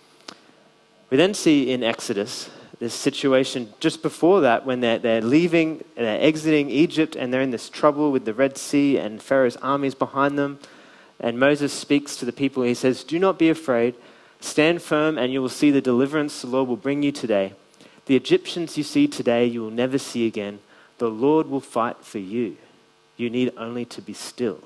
We 1.11 1.17
then 1.17 1.35
see 1.35 1.71
in 1.71 1.83
Exodus 1.83 2.51
this 2.79 2.95
situation 2.95 3.73
just 3.81 4.03
before 4.03 4.43
that 4.43 4.67
when 4.67 4.81
they're, 4.81 4.99
they're 4.99 5.23
leaving, 5.23 5.83
they're 5.95 6.21
exiting 6.21 6.69
Egypt, 6.69 7.17
and 7.17 7.33
they're 7.33 7.41
in 7.41 7.51
this 7.51 7.71
trouble 7.71 8.13
with 8.13 8.25
the 8.25 8.35
Red 8.35 8.59
Sea 8.59 8.99
and 8.99 9.23
Pharaoh's 9.23 9.57
armies 9.57 9.95
behind 9.95 10.39
them. 10.39 10.59
And 11.21 11.39
Moses 11.39 11.73
speaks 11.73 12.17
to 12.17 12.25
the 12.25 12.33
people. 12.33 12.63
He 12.63 12.75
says, 12.75 13.05
Do 13.05 13.19
not 13.19 13.39
be 13.39 13.49
afraid. 13.49 13.95
Stand 14.41 14.83
firm, 14.83 15.17
and 15.17 15.33
you 15.33 15.41
will 15.41 15.49
see 15.49 15.71
the 15.71 15.81
deliverance 15.81 16.43
the 16.43 16.49
Lord 16.49 16.69
will 16.69 16.77
bring 16.77 17.03
you 17.03 17.13
today. 17.13 17.55
The 18.07 18.17
Egyptians 18.17 18.77
you 18.77 18.85
see 18.85 19.09
today, 19.09 19.47
you 19.47 19.63
will 19.63 19.71
never 19.71 19.99
see 19.99 20.27
again. 20.27 20.61
The 20.99 21.11
Lord 21.11 21.49
will 21.49 21.61
fight 21.61 22.05
for 22.05 22.19
you. 22.19 22.57
You 23.17 23.31
need 23.31 23.53
only 23.57 23.85
to 23.87 24.03
be 24.03 24.13
still. 24.13 24.63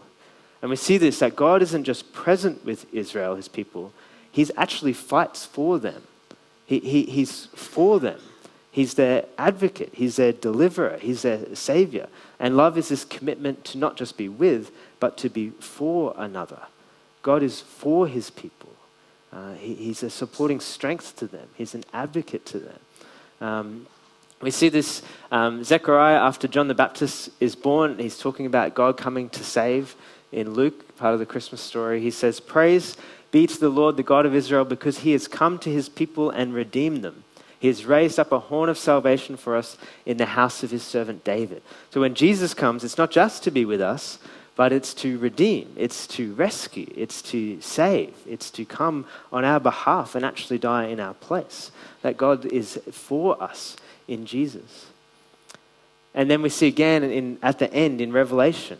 And 0.60 0.70
we 0.70 0.76
see 0.76 0.98
this 0.98 1.20
that 1.20 1.36
God 1.36 1.62
isn't 1.62 1.84
just 1.84 2.12
present 2.12 2.64
with 2.64 2.92
Israel, 2.92 3.36
his 3.36 3.48
people, 3.48 3.92
He 4.30 4.46
actually 4.56 4.92
fights 4.92 5.46
for 5.46 5.78
them. 5.78 6.02
He, 6.66 6.78
he, 6.80 7.02
he's 7.04 7.46
for 7.46 7.98
them. 7.98 8.20
He's 8.70 8.94
their 8.94 9.24
advocate. 9.36 9.90
He's 9.94 10.16
their 10.16 10.32
deliverer. 10.32 10.98
He's 11.00 11.22
their 11.22 11.54
savior. 11.56 12.08
And 12.38 12.56
love 12.56 12.78
is 12.78 12.88
this 12.88 13.04
commitment 13.04 13.64
to 13.66 13.78
not 13.78 13.96
just 13.96 14.16
be 14.16 14.28
with, 14.28 14.70
but 15.00 15.16
to 15.18 15.28
be 15.28 15.50
for 15.50 16.14
another. 16.16 16.60
God 17.22 17.42
is 17.42 17.60
for 17.60 18.06
his 18.06 18.30
people. 18.30 18.72
Uh, 19.32 19.54
he, 19.54 19.74
he's 19.74 20.02
a 20.02 20.10
supporting 20.10 20.60
strength 20.60 21.16
to 21.16 21.26
them, 21.26 21.48
he's 21.54 21.74
an 21.74 21.84
advocate 21.92 22.46
to 22.46 22.58
them. 22.58 22.78
Um, 23.40 23.86
we 24.42 24.50
see 24.50 24.70
this 24.70 25.02
um, 25.30 25.64
Zechariah, 25.64 26.16
after 26.16 26.48
John 26.48 26.68
the 26.68 26.74
Baptist 26.74 27.30
is 27.40 27.54
born, 27.54 27.98
he's 27.98 28.18
talking 28.18 28.46
about 28.46 28.74
God 28.74 28.96
coming 28.96 29.28
to 29.30 29.44
save 29.44 29.94
in 30.32 30.54
Luke, 30.54 30.96
part 30.96 31.12
of 31.12 31.20
the 31.20 31.26
Christmas 31.26 31.60
story. 31.60 32.00
He 32.00 32.10
says, 32.10 32.40
Praise 32.40 32.96
be 33.30 33.46
to 33.46 33.60
the 33.60 33.68
Lord, 33.68 33.96
the 33.96 34.02
God 34.02 34.26
of 34.26 34.34
Israel, 34.34 34.64
because 34.64 35.00
he 35.00 35.12
has 35.12 35.28
come 35.28 35.58
to 35.60 35.70
his 35.70 35.88
people 35.88 36.30
and 36.30 36.54
redeemed 36.54 37.02
them. 37.02 37.24
He 37.58 37.68
has 37.68 37.84
raised 37.84 38.18
up 38.18 38.32
a 38.32 38.38
horn 38.38 38.70
of 38.70 38.78
salvation 38.78 39.36
for 39.36 39.54
us 39.54 39.76
in 40.06 40.16
the 40.16 40.26
house 40.26 40.62
of 40.62 40.70
his 40.70 40.82
servant 40.82 41.22
David. 41.22 41.62
So 41.90 42.00
when 42.00 42.14
Jesus 42.14 42.54
comes, 42.54 42.82
it's 42.82 42.96
not 42.96 43.10
just 43.10 43.42
to 43.44 43.50
be 43.50 43.66
with 43.66 43.82
us, 43.82 44.18
but 44.60 44.74
it's 44.74 44.92
to 44.92 45.16
redeem, 45.16 45.72
it's 45.74 46.06
to 46.06 46.34
rescue, 46.34 46.86
it's 46.94 47.22
to 47.22 47.58
save, 47.62 48.14
it's 48.28 48.50
to 48.50 48.66
come 48.66 49.06
on 49.32 49.42
our 49.42 49.58
behalf 49.58 50.14
and 50.14 50.22
actually 50.22 50.58
die 50.58 50.84
in 50.84 51.00
our 51.00 51.14
place. 51.14 51.70
That 52.02 52.18
God 52.18 52.44
is 52.44 52.78
for 52.92 53.42
us 53.42 53.78
in 54.06 54.26
Jesus. 54.26 54.88
And 56.14 56.30
then 56.30 56.42
we 56.42 56.50
see 56.50 56.66
again 56.66 57.02
in, 57.02 57.38
at 57.42 57.58
the 57.58 57.72
end 57.72 58.02
in 58.02 58.12
Revelation, 58.12 58.76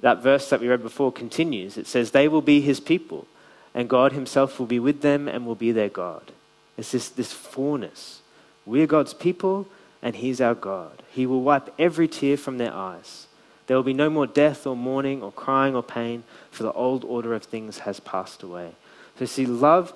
that 0.00 0.22
verse 0.22 0.50
that 0.50 0.60
we 0.60 0.68
read 0.68 0.82
before 0.82 1.10
continues. 1.10 1.78
It 1.78 1.86
says, 1.86 2.10
They 2.10 2.28
will 2.28 2.42
be 2.42 2.60
his 2.60 2.78
people, 2.78 3.26
and 3.74 3.88
God 3.88 4.12
himself 4.12 4.58
will 4.58 4.66
be 4.66 4.78
with 4.78 5.00
them 5.00 5.26
and 5.26 5.46
will 5.46 5.54
be 5.54 5.72
their 5.72 5.88
God. 5.88 6.32
It's 6.76 6.92
this, 6.92 7.08
this 7.08 7.32
fullness. 7.32 8.20
We're 8.66 8.86
God's 8.86 9.14
people, 9.14 9.68
and 10.02 10.16
he's 10.16 10.42
our 10.42 10.54
God. 10.54 11.02
He 11.12 11.24
will 11.24 11.40
wipe 11.40 11.72
every 11.78 12.08
tear 12.08 12.36
from 12.36 12.58
their 12.58 12.74
eyes. 12.74 13.25
There 13.66 13.76
will 13.76 13.84
be 13.84 13.94
no 13.94 14.08
more 14.08 14.26
death 14.26 14.66
or 14.66 14.76
mourning 14.76 15.22
or 15.22 15.32
crying 15.32 15.74
or 15.74 15.82
pain, 15.82 16.24
for 16.50 16.62
the 16.62 16.72
old 16.72 17.04
order 17.04 17.34
of 17.34 17.42
things 17.42 17.78
has 17.80 18.00
passed 18.00 18.42
away. 18.42 18.72
So, 19.18 19.24
see, 19.24 19.46
love 19.46 19.92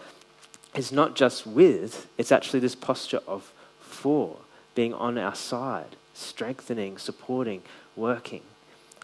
is 0.74 0.92
not 0.92 1.14
just 1.14 1.46
with, 1.46 2.06
it's 2.18 2.32
actually 2.32 2.60
this 2.60 2.74
posture 2.74 3.20
of 3.26 3.52
for, 3.80 4.36
being 4.74 4.94
on 4.94 5.18
our 5.18 5.34
side, 5.34 5.96
strengthening, 6.14 6.98
supporting, 6.98 7.62
working. 7.96 8.42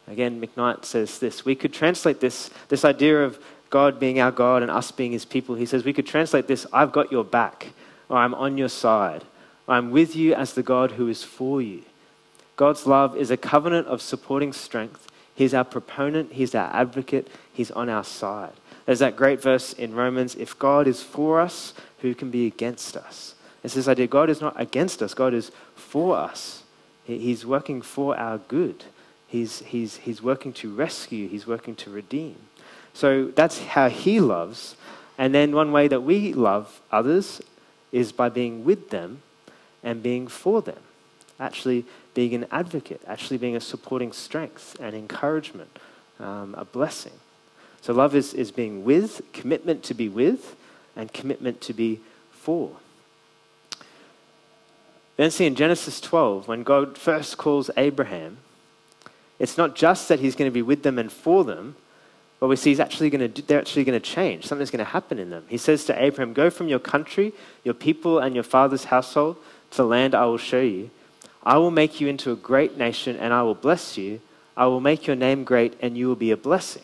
Again, 0.08 0.40
McKnight 0.40 0.84
says 0.84 1.18
this. 1.18 1.44
We 1.44 1.54
could 1.54 1.72
translate 1.72 2.20
this, 2.20 2.50
this 2.68 2.84
idea 2.84 3.24
of 3.24 3.38
God 3.70 3.98
being 3.98 4.20
our 4.20 4.30
God 4.30 4.62
and 4.62 4.70
us 4.70 4.92
being 4.92 5.12
his 5.12 5.24
people. 5.24 5.56
He 5.56 5.66
says 5.66 5.84
we 5.84 5.92
could 5.92 6.06
translate 6.06 6.46
this 6.46 6.66
I've 6.72 6.92
got 6.92 7.10
your 7.10 7.24
back, 7.24 7.68
or 8.08 8.16
I'm 8.18 8.34
on 8.34 8.56
your 8.56 8.68
side, 8.68 9.24
or 9.66 9.74
I'm 9.74 9.90
with 9.90 10.14
you 10.14 10.34
as 10.34 10.54
the 10.54 10.62
God 10.62 10.92
who 10.92 11.08
is 11.08 11.22
for 11.22 11.60
you. 11.60 11.82
God's 12.56 12.86
love 12.86 13.16
is 13.16 13.30
a 13.30 13.36
covenant 13.36 13.86
of 13.86 14.02
supporting 14.02 14.52
strength. 14.52 15.10
He's 15.34 15.54
our 15.54 15.64
proponent, 15.64 16.32
He's 16.32 16.54
our 16.54 16.74
advocate, 16.74 17.28
He's 17.52 17.70
on 17.70 17.88
our 17.88 18.04
side. 18.04 18.52
There's 18.86 19.00
that 19.00 19.16
great 19.16 19.42
verse 19.42 19.72
in 19.72 19.94
Romans 19.94 20.34
if 20.34 20.58
God 20.58 20.86
is 20.86 21.02
for 21.02 21.40
us, 21.40 21.74
who 22.00 22.14
can 22.14 22.30
be 22.30 22.46
against 22.46 22.96
us? 22.96 23.34
It's 23.62 23.74
this 23.74 23.88
idea 23.88 24.06
God 24.06 24.30
is 24.30 24.40
not 24.40 24.58
against 24.60 25.02
us, 25.02 25.12
God 25.12 25.34
is 25.34 25.50
for 25.74 26.16
us. 26.16 26.62
He's 27.04 27.44
working 27.46 27.82
for 27.82 28.16
our 28.16 28.38
good. 28.38 28.84
He's, 29.26 29.60
he's, 29.60 29.98
he's 29.98 30.22
working 30.22 30.52
to 30.54 30.72
rescue, 30.72 31.28
He's 31.28 31.46
working 31.46 31.74
to 31.76 31.90
redeem. 31.90 32.36
So 32.94 33.26
that's 33.26 33.58
how 33.58 33.88
He 33.88 34.20
loves. 34.20 34.76
And 35.18 35.34
then 35.34 35.54
one 35.54 35.72
way 35.72 35.88
that 35.88 36.02
we 36.02 36.32
love 36.32 36.80
others 36.90 37.42
is 37.92 38.12
by 38.12 38.28
being 38.28 38.64
with 38.64 38.90
them 38.90 39.22
and 39.82 40.02
being 40.02 40.26
for 40.26 40.62
them. 40.62 40.78
Actually, 41.38 41.84
being 42.14 42.34
an 42.34 42.46
advocate, 42.50 43.02
actually 43.06 43.36
being 43.36 43.56
a 43.56 43.60
supporting 43.60 44.12
strength 44.12 44.76
and 44.80 44.94
encouragement, 44.94 45.78
um, 46.18 46.54
a 46.56 46.64
blessing. 46.64 47.12
So, 47.82 47.92
love 47.92 48.14
is, 48.14 48.32
is 48.32 48.50
being 48.50 48.84
with, 48.84 49.20
commitment 49.32 49.82
to 49.84 49.94
be 49.94 50.08
with, 50.08 50.56
and 50.96 51.12
commitment 51.12 51.60
to 51.62 51.74
be 51.74 52.00
for. 52.30 52.70
Then, 55.16 55.30
see 55.30 55.46
in 55.46 55.54
Genesis 55.54 56.00
12, 56.00 56.48
when 56.48 56.62
God 56.62 56.98
first 56.98 57.36
calls 57.36 57.70
Abraham, 57.76 58.38
it's 59.38 59.58
not 59.58 59.74
just 59.74 60.08
that 60.08 60.20
he's 60.20 60.34
going 60.34 60.50
to 60.50 60.54
be 60.54 60.62
with 60.62 60.82
them 60.82 60.98
and 60.98 61.12
for 61.12 61.44
them, 61.44 61.76
but 62.38 62.48
we 62.48 62.56
see 62.56 62.70
he's 62.70 62.80
actually 62.80 63.10
going 63.10 63.32
to, 63.32 63.42
they're 63.42 63.58
actually 63.58 63.84
going 63.84 63.98
to 63.98 64.06
change. 64.06 64.46
Something's 64.46 64.70
going 64.70 64.84
to 64.84 64.90
happen 64.90 65.18
in 65.18 65.30
them. 65.30 65.44
He 65.48 65.56
says 65.56 65.84
to 65.86 66.02
Abraham, 66.02 66.34
Go 66.34 66.50
from 66.50 66.68
your 66.68 66.78
country, 66.78 67.32
your 67.64 67.74
people, 67.74 68.18
and 68.18 68.34
your 68.34 68.44
father's 68.44 68.84
household 68.84 69.36
to 69.70 69.78
the 69.78 69.86
land 69.86 70.14
I 70.14 70.26
will 70.26 70.38
show 70.38 70.60
you. 70.60 70.90
I 71.46 71.58
will 71.58 71.70
make 71.70 72.00
you 72.00 72.08
into 72.08 72.32
a 72.32 72.36
great 72.36 72.76
nation, 72.76 73.16
and 73.16 73.32
I 73.32 73.42
will 73.42 73.54
bless 73.54 73.96
you. 73.96 74.20
I 74.56 74.66
will 74.66 74.80
make 74.80 75.06
your 75.06 75.14
name 75.14 75.44
great, 75.44 75.74
and 75.80 75.96
you 75.96 76.08
will 76.08 76.16
be 76.16 76.32
a 76.32 76.36
blessing. 76.36 76.82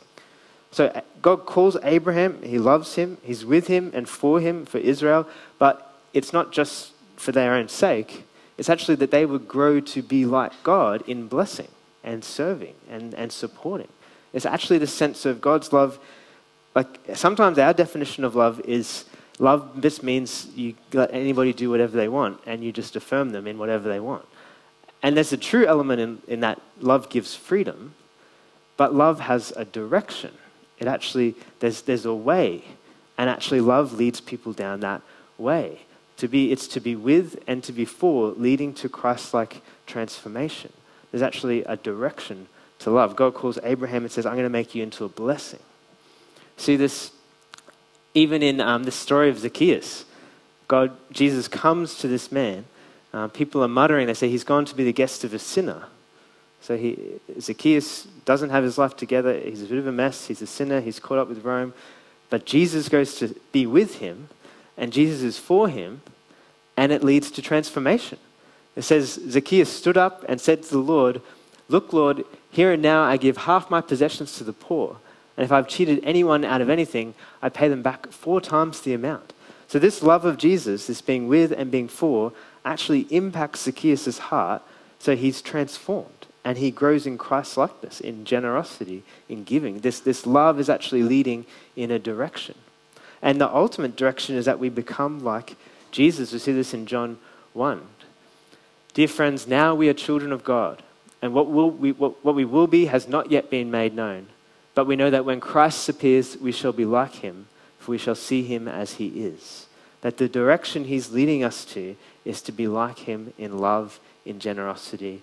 So 0.70 0.86
uh, 0.86 1.00
God 1.20 1.46
calls 1.46 1.76
Abraham, 1.82 2.40
he 2.42 2.58
loves 2.58 2.94
him, 2.94 3.18
he's 3.22 3.44
with 3.44 3.66
him 3.66 3.90
and 3.92 4.08
for 4.08 4.40
him, 4.40 4.64
for 4.64 4.78
Israel, 4.78 5.28
but 5.58 5.92
it's 6.14 6.32
not 6.32 6.52
just 6.52 6.92
for 7.16 7.32
their 7.32 7.54
own 7.54 7.68
sake. 7.68 8.24
It's 8.56 8.70
actually 8.70 8.94
that 8.96 9.10
they 9.10 9.26
would 9.26 9.48
grow 9.48 9.80
to 9.80 10.02
be 10.02 10.24
like 10.24 10.52
God 10.62 11.02
in 11.08 11.26
blessing 11.26 11.68
and 12.04 12.24
serving 12.24 12.74
and, 12.88 13.14
and 13.14 13.32
supporting. 13.32 13.88
It's 14.32 14.46
actually 14.46 14.78
the 14.78 14.86
sense 14.86 15.26
of 15.26 15.40
God's 15.40 15.72
love. 15.72 15.98
Like 16.74 17.00
sometimes 17.14 17.58
our 17.58 17.74
definition 17.74 18.24
of 18.24 18.34
love 18.34 18.60
is 18.60 19.04
love 19.38 19.80
just 19.80 20.02
means 20.02 20.46
you 20.54 20.74
let 20.92 21.12
anybody 21.12 21.52
do 21.52 21.68
whatever 21.68 21.96
they 21.96 22.08
want 22.08 22.40
and 22.46 22.62
you 22.62 22.72
just 22.72 22.96
affirm 22.96 23.30
them 23.30 23.46
in 23.46 23.58
whatever 23.58 23.88
they 23.88 24.00
want. 24.00 24.24
And 25.02 25.16
there's 25.16 25.32
a 25.32 25.36
true 25.36 25.66
element 25.66 26.00
in, 26.00 26.22
in 26.28 26.40
that 26.40 26.60
love 26.80 27.08
gives 27.08 27.34
freedom, 27.34 27.94
but 28.76 28.94
love 28.94 29.20
has 29.20 29.52
a 29.56 29.64
direction. 29.64 30.32
It 30.78 30.86
actually, 30.86 31.34
there's, 31.60 31.82
there's 31.82 32.06
a 32.06 32.14
way. 32.14 32.64
And 33.18 33.28
actually, 33.28 33.60
love 33.60 33.94
leads 33.94 34.20
people 34.20 34.52
down 34.52 34.80
that 34.80 35.02
way. 35.38 35.82
To 36.18 36.28
be, 36.28 36.52
it's 36.52 36.68
to 36.68 36.80
be 36.80 36.94
with 36.94 37.42
and 37.46 37.62
to 37.64 37.72
be 37.72 37.84
for, 37.84 38.28
leading 38.28 38.74
to 38.74 38.88
Christ 38.88 39.34
like 39.34 39.60
transformation. 39.86 40.72
There's 41.10 41.22
actually 41.22 41.64
a 41.64 41.76
direction 41.76 42.46
to 42.80 42.90
love. 42.90 43.16
God 43.16 43.34
calls 43.34 43.58
Abraham 43.62 44.02
and 44.02 44.12
says, 44.12 44.24
I'm 44.24 44.34
going 44.34 44.44
to 44.44 44.50
make 44.50 44.74
you 44.74 44.82
into 44.82 45.04
a 45.04 45.08
blessing. 45.08 45.60
See 46.56 46.76
this 46.76 47.12
even 48.14 48.42
in 48.42 48.60
um, 48.60 48.84
the 48.84 48.92
story 48.92 49.30
of 49.30 49.38
Zacchaeus. 49.38 50.04
God, 50.68 50.96
Jesus 51.10 51.48
comes 51.48 51.98
to 51.98 52.08
this 52.08 52.30
man. 52.30 52.64
Uh, 53.12 53.28
people 53.28 53.62
are 53.62 53.68
muttering, 53.68 54.06
they 54.06 54.14
say, 54.14 54.28
He's 54.28 54.44
gone 54.44 54.64
to 54.64 54.74
be 54.74 54.84
the 54.84 54.92
guest 54.92 55.24
of 55.24 55.34
a 55.34 55.38
sinner. 55.38 55.84
So 56.62 56.76
he, 56.76 56.96
Zacchaeus 57.40 58.04
doesn't 58.24 58.50
have 58.50 58.62
his 58.62 58.78
life 58.78 58.96
together. 58.96 59.38
He's 59.38 59.62
a 59.62 59.66
bit 59.66 59.78
of 59.78 59.86
a 59.86 59.92
mess. 59.92 60.28
He's 60.28 60.42
a 60.42 60.46
sinner. 60.46 60.80
He's 60.80 61.00
caught 61.00 61.18
up 61.18 61.28
with 61.28 61.44
Rome. 61.44 61.74
But 62.30 62.46
Jesus 62.46 62.88
goes 62.88 63.16
to 63.16 63.34
be 63.50 63.66
with 63.66 63.98
him, 63.98 64.28
and 64.76 64.92
Jesus 64.92 65.22
is 65.22 65.38
for 65.38 65.68
him, 65.68 66.02
and 66.76 66.92
it 66.92 67.04
leads 67.04 67.30
to 67.32 67.42
transformation. 67.42 68.18
It 68.76 68.82
says, 68.82 69.20
Zacchaeus 69.28 69.70
stood 69.70 69.98
up 69.98 70.24
and 70.28 70.40
said 70.40 70.62
to 70.62 70.70
the 70.70 70.78
Lord, 70.78 71.20
Look, 71.68 71.92
Lord, 71.92 72.24
here 72.50 72.72
and 72.72 72.82
now 72.82 73.02
I 73.02 73.16
give 73.16 73.38
half 73.38 73.70
my 73.70 73.80
possessions 73.80 74.36
to 74.38 74.44
the 74.44 74.52
poor. 74.52 74.98
And 75.36 75.44
if 75.44 75.52
I've 75.52 75.68
cheated 75.68 76.00
anyone 76.04 76.44
out 76.44 76.60
of 76.60 76.70
anything, 76.70 77.14
I 77.40 77.48
pay 77.48 77.68
them 77.68 77.82
back 77.82 78.10
four 78.12 78.40
times 78.40 78.80
the 78.80 78.94
amount. 78.94 79.32
So, 79.68 79.78
this 79.78 80.02
love 80.02 80.24
of 80.24 80.36
Jesus, 80.36 80.86
this 80.86 81.00
being 81.00 81.28
with 81.28 81.52
and 81.52 81.70
being 81.70 81.88
for, 81.88 82.32
actually 82.64 83.00
impacts 83.10 83.62
Zacchaeus' 83.62 84.18
heart 84.18 84.62
so 84.98 85.16
he's 85.16 85.42
transformed 85.42 86.26
and 86.44 86.58
he 86.58 86.70
grows 86.70 87.06
in 87.06 87.18
Christ 87.18 87.56
likeness, 87.56 88.00
in 88.00 88.24
generosity, 88.24 89.04
in 89.28 89.44
giving. 89.44 89.80
This, 89.80 90.00
this 90.00 90.26
love 90.26 90.58
is 90.58 90.68
actually 90.68 91.02
leading 91.02 91.46
in 91.76 91.90
a 91.90 91.98
direction. 91.98 92.56
And 93.20 93.40
the 93.40 93.52
ultimate 93.52 93.96
direction 93.96 94.36
is 94.36 94.46
that 94.46 94.58
we 94.58 94.68
become 94.68 95.22
like 95.22 95.56
Jesus. 95.92 96.32
We 96.32 96.38
see 96.40 96.52
this 96.52 96.74
in 96.74 96.86
John 96.86 97.18
1. 97.52 97.80
Dear 98.94 99.08
friends, 99.08 99.46
now 99.46 99.74
we 99.74 99.88
are 99.88 99.94
children 99.94 100.32
of 100.32 100.44
God, 100.44 100.82
and 101.22 101.32
what, 101.32 101.48
will 101.48 101.70
we, 101.70 101.92
what, 101.92 102.22
what 102.24 102.34
we 102.34 102.44
will 102.44 102.66
be 102.66 102.86
has 102.86 103.08
not 103.08 103.30
yet 103.30 103.48
been 103.48 103.70
made 103.70 103.94
known. 103.94 104.26
But 104.74 104.86
we 104.86 104.96
know 104.96 105.10
that 105.10 105.24
when 105.24 105.40
Christ 105.40 105.88
appears, 105.88 106.36
we 106.36 106.52
shall 106.52 106.72
be 106.72 106.84
like 106.84 107.14
him, 107.16 107.46
for 107.78 107.92
we 107.92 107.98
shall 107.98 108.14
see 108.14 108.42
him 108.42 108.66
as 108.66 108.94
he 108.94 109.08
is. 109.08 109.66
That 110.02 110.18
the 110.18 110.28
direction 110.28 110.84
he's 110.84 111.10
leading 111.10 111.42
us 111.42 111.64
to 111.66 111.96
is 112.24 112.42
to 112.42 112.52
be 112.52 112.68
like 112.68 113.00
him 113.00 113.32
in 113.38 113.58
love, 113.58 113.98
in 114.24 114.38
generosity, 114.38 115.22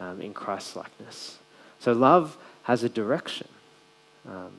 um, 0.00 0.20
in 0.20 0.32
Christ 0.34 0.76
likeness. 0.76 1.38
So 1.78 1.92
love 1.92 2.36
has 2.64 2.82
a 2.82 2.88
direction. 2.88 3.48
Um, 4.28 4.52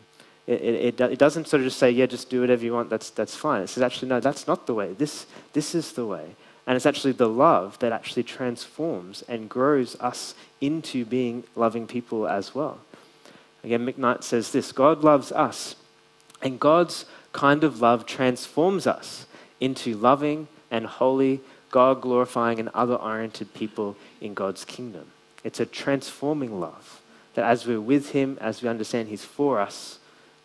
it, 0.48 0.62
it, 0.62 1.02
it, 1.02 1.20
doesn't 1.20 1.48
sort 1.48 1.62
of 1.62 1.68
just 1.68 1.78
say, 1.78 1.92
yeah, 1.92 2.08
just 2.08 2.30
do 2.30 2.42
whatever 2.42 2.64
you 2.66 2.74
want, 2.74 2.90
that's, 2.90 3.10
that's 3.12 3.36
fine. 3.36 3.62
It 3.62 3.68
says, 3.68 3.84
actually, 3.84 4.10
no, 4.10 4.20
that's 4.20 4.48
not 4.48 4.68
the 4.68 4.74
way. 4.74 4.94
This, 4.94 5.26
this 5.54 5.76
is 5.76 5.94
the 5.94 6.06
way. 6.06 6.36
And 6.66 6.76
it's 6.76 6.86
actually 6.86 7.14
the 7.14 7.30
love 7.30 7.78
that 7.80 7.92
actually 7.92 8.24
transforms 8.24 9.24
and 9.28 9.50
grows 9.50 9.96
us 10.00 10.36
into 10.60 11.06
being 11.06 11.44
loving 11.56 11.88
people 11.88 12.28
as 12.28 12.54
well. 12.54 12.80
Again, 13.64 13.86
McKnight 13.86 14.24
says 14.24 14.52
this 14.52 14.72
God 14.72 15.04
loves 15.04 15.32
us, 15.32 15.76
and 16.42 16.60
God's 16.60 17.06
kind 17.34 17.64
of 17.64 17.82
love 17.82 18.06
transforms 18.06 18.88
us 18.88 19.26
into 19.62 19.96
loving 19.96 20.50
and 20.70 20.86
holy, 20.86 21.40
God 21.70 22.02
glorifying, 22.02 22.60
and 22.60 22.68
other 22.74 22.96
oriented 22.96 23.54
people 23.54 23.96
in 24.20 24.34
God's 24.34 24.66
kingdom. 24.66 25.06
It's 25.46 25.62
a 25.62 25.66
transforming 25.66 26.60
love. 26.60 27.02
That 27.36 27.46
as 27.46 27.66
we're 27.66 27.80
with 27.80 28.10
Him, 28.10 28.38
as 28.42 28.62
we 28.62 28.68
understand 28.68 29.08
He's 29.08 29.24
for 29.24 29.62
us, 29.62 30.00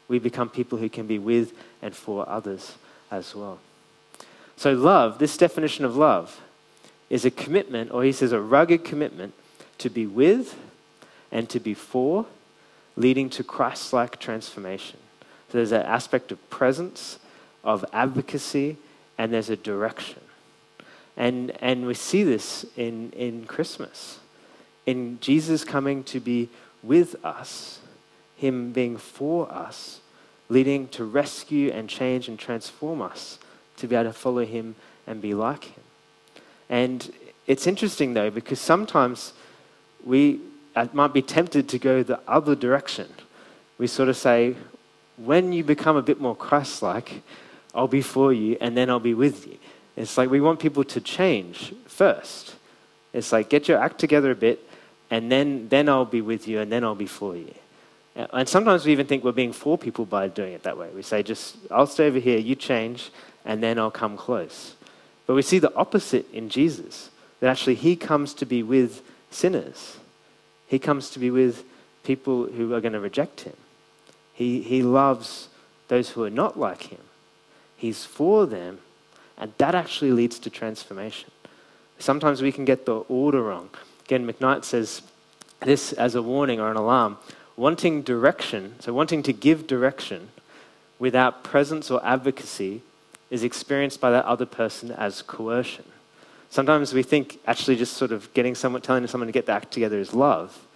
we 0.07 0.21
become 0.21 0.49
people 0.49 0.79
who 0.79 0.89
can 0.89 1.07
be 1.07 1.19
with 1.19 1.53
and 1.83 1.97
for 1.97 2.29
others 2.29 2.75
as 3.11 3.35
well. 3.35 3.59
So, 4.57 4.73
love, 4.73 5.19
this 5.19 5.37
definition 5.37 5.85
of 5.85 5.97
love, 5.97 6.41
is 7.11 7.25
a 7.25 7.31
commitment, 7.31 7.91
or 7.93 8.03
he 8.05 8.13
says 8.13 8.33
a 8.33 8.41
rugged 8.41 8.85
commitment, 8.85 9.35
to 9.79 9.91
be 9.91 10.07
with 10.07 10.57
and 11.31 11.49
to 11.51 11.61
be 11.61 11.75
for, 11.75 12.27
leading 12.97 13.29
to 13.31 13.45
Christ 13.45 13.93
like 13.93 14.19
transformation. 14.19 14.99
So, 15.51 15.59
there's 15.59 15.73
an 15.73 15.83
aspect 15.83 16.33
of 16.33 16.51
presence, 16.51 17.19
of 17.63 17.85
advocacy, 17.93 18.77
and 19.19 19.33
there's 19.33 19.51
a 19.51 19.57
direction. 19.57 20.21
And, 21.17 21.53
and 21.63 21.87
we 21.87 21.95
see 21.95 22.23
this 22.25 22.67
in, 22.77 23.11
in 23.13 23.47
Christmas 23.47 24.21
in 24.87 25.19
Jesus 25.21 25.65
coming 25.65 26.05
to 26.05 26.21
be 26.21 26.49
with 26.83 27.17
us, 27.25 27.81
Him 28.37 28.73
being 28.73 28.97
for 28.97 29.53
us, 29.53 30.01
leading 30.49 30.87
to 30.89 31.05
rescue 31.05 31.71
and 31.73 31.89
change 31.89 32.29
and 32.29 32.39
transform 32.39 33.03
us 33.03 33.39
to 33.79 33.89
be 33.89 33.97
able 33.97 34.11
to 34.11 34.13
follow 34.13 34.47
Him 34.47 34.77
and 35.07 35.21
be 35.21 35.35
like 35.35 35.65
Him. 35.65 35.83
And 36.71 37.13
it's 37.49 37.67
interesting 37.67 38.15
though, 38.15 38.31
because 38.31 38.61
sometimes 38.61 39.33
we 40.05 40.41
uh, 40.77 40.87
might 40.93 41.13
be 41.13 41.23
tempted 41.23 41.69
to 41.69 41.79
go 41.79 42.03
the 42.03 42.21
other 42.29 42.55
direction. 42.55 43.09
We 43.79 43.89
sort 43.89 44.09
of 44.09 44.17
say, 44.17 44.55
when 45.17 45.53
you 45.53 45.65
become 45.65 45.97
a 45.97 46.03
bit 46.03 46.21
more 46.21 46.37
Christ 46.37 46.83
like, 46.83 47.23
I'll 47.77 47.87
be 47.87 48.03
for 48.03 48.33
you 48.33 48.57
and 48.61 48.77
then 48.77 48.91
I'll 48.91 48.99
be 48.99 49.15
with 49.15 49.47
you. 49.47 49.59
It's 49.97 50.19
like 50.19 50.31
we 50.31 50.41
want 50.41 50.59
people 50.59 50.83
to 50.85 51.01
change 51.01 51.75
first. 51.87 52.57
It's 53.13 53.33
like 53.33 53.51
get 53.51 53.69
your 53.69 53.79
act 53.79 53.99
together 53.99 54.31
a 54.31 54.35
bit 54.35 54.67
and 55.11 55.31
then, 55.31 55.69
then 55.69 55.89
I'll 55.89 56.05
be 56.07 56.23
with 56.23 56.49
you 56.49 56.61
and 56.61 56.73
then 56.73 56.83
I'll 56.83 56.95
be 56.95 57.07
for 57.07 57.37
you. 57.37 57.55
And 58.17 58.49
sometimes 58.49 58.87
we 58.87 58.93
even 58.93 59.07
think 59.07 59.25
we're 59.25 59.33
being 59.33 59.53
for 59.53 59.77
people 59.77 60.07
by 60.07 60.29
doing 60.29 60.55
it 60.55 60.63
that 60.63 60.79
way. 60.79 60.89
We 60.95 61.03
say, 61.03 61.23
just, 61.23 61.57
I'll 61.71 61.87
stay 61.87 62.07
over 62.07 62.19
here, 62.19 62.39
you 62.39 62.55
change, 62.55 63.11
and 63.45 63.63
then 63.63 63.79
I'll 63.79 63.91
come 63.91 64.17
close. 64.17 64.75
But 65.27 65.35
we 65.35 65.43
see 65.43 65.59
the 65.59 65.75
opposite 65.75 66.27
in 66.33 66.49
Jesus 66.49 67.11
that 67.41 67.51
actually 67.51 67.75
he 67.75 67.95
comes 67.95 68.33
to 68.35 68.47
be 68.47 68.63
with 68.63 69.03
sinners, 69.31 69.99
he 70.67 70.79
comes 70.79 71.11
to 71.11 71.19
be 71.19 71.31
with 71.31 71.63
people 72.05 72.47
who 72.47 72.73
are 72.73 72.81
going 72.81 72.95
to 72.95 73.01
reject 73.01 73.43
him. 73.43 73.57
He, 74.33 74.63
he 74.63 74.83
loves 74.83 75.49
those 75.89 76.11
who 76.11 76.25
are 76.25 76.31
not 76.31 76.59
like 76.59 76.85
him. 76.85 77.01
He's 77.77 78.05
for 78.05 78.47
them, 78.47 78.79
and 79.37 79.53
that 79.59 79.75
actually 79.75 80.13
leads 80.13 80.39
to 80.41 80.51
transformation. 80.51 81.31
Sometimes 81.99 82.43
we 82.43 82.53
can 82.53 82.65
get 82.65 82.87
the 82.87 82.97
order 82.97 83.43
wrong. 83.43 83.71
Again, 84.05 84.27
McKnight 84.27 84.65
says 84.65 85.03
this 85.61 85.93
as 85.93 86.15
a 86.15 86.23
warning 86.23 86.61
or 86.61 86.71
an 86.71 86.77
alarm. 86.77 87.19
Wanting 87.57 88.03
direction, 88.03 88.75
so 88.81 88.93
wanting 88.93 89.23
to 89.23 89.33
give 89.33 89.67
direction 89.67 90.29
without 90.99 91.43
presence 91.43 91.91
or 91.91 92.05
advocacy, 92.05 92.83
is 93.31 93.43
experienced 93.43 94.01
by 94.01 94.11
that 94.11 94.25
other 94.25 94.47
person 94.47 94.91
as 94.93 95.23
coercion. 95.23 95.85
Sometimes 96.51 96.95
we 96.95 97.03
think 97.03 97.41
actually 97.47 97.77
just 97.77 97.95
sort 97.95 98.13
of 98.13 98.33
getting 98.35 98.55
someone, 98.55 98.83
telling 98.83 99.07
someone 99.07 99.27
to 99.27 99.33
get 99.33 99.47
their 99.47 99.57
act 99.57 99.73
together 99.73 99.99
is 99.99 100.15
love, 100.15 100.67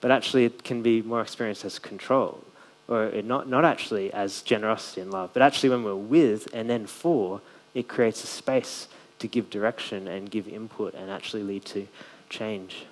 but 0.00 0.10
actually 0.10 0.44
it 0.44 0.62
can 0.62 0.82
be 0.82 1.02
more 1.02 1.20
experienced 1.20 1.64
as 1.64 1.78
control, 1.78 2.44
or 2.88 3.10
not, 3.22 3.48
not 3.48 3.64
actually 3.64 4.12
as 4.12 4.42
generosity 4.42 5.00
and 5.00 5.10
love, 5.10 5.30
but 5.32 5.42
actually 5.42 5.70
when 5.70 5.82
we're 5.82 5.94
with 5.94 6.48
and 6.52 6.70
then 6.70 6.86
for, 6.86 7.40
it 7.74 7.88
creates 7.88 8.22
a 8.22 8.26
space 8.26 8.88
to 9.18 9.26
give 9.26 9.50
direction 9.50 10.06
and 10.08 10.30
give 10.30 10.46
input 10.46 10.94
and 10.94 11.10
actually 11.10 11.42
lead 11.42 11.64
to 11.64 11.86
change. 12.28 12.86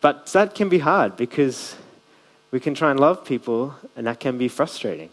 But 0.00 0.26
that 0.28 0.54
can 0.54 0.68
be 0.68 0.80
hard 0.80 1.16
because 1.16 1.76
we 2.50 2.60
can 2.60 2.74
try 2.74 2.90
and 2.90 3.00
love 3.00 3.24
people 3.24 3.74
and 3.96 4.06
that 4.06 4.20
can 4.20 4.36
be 4.36 4.48
frustrating 4.48 5.08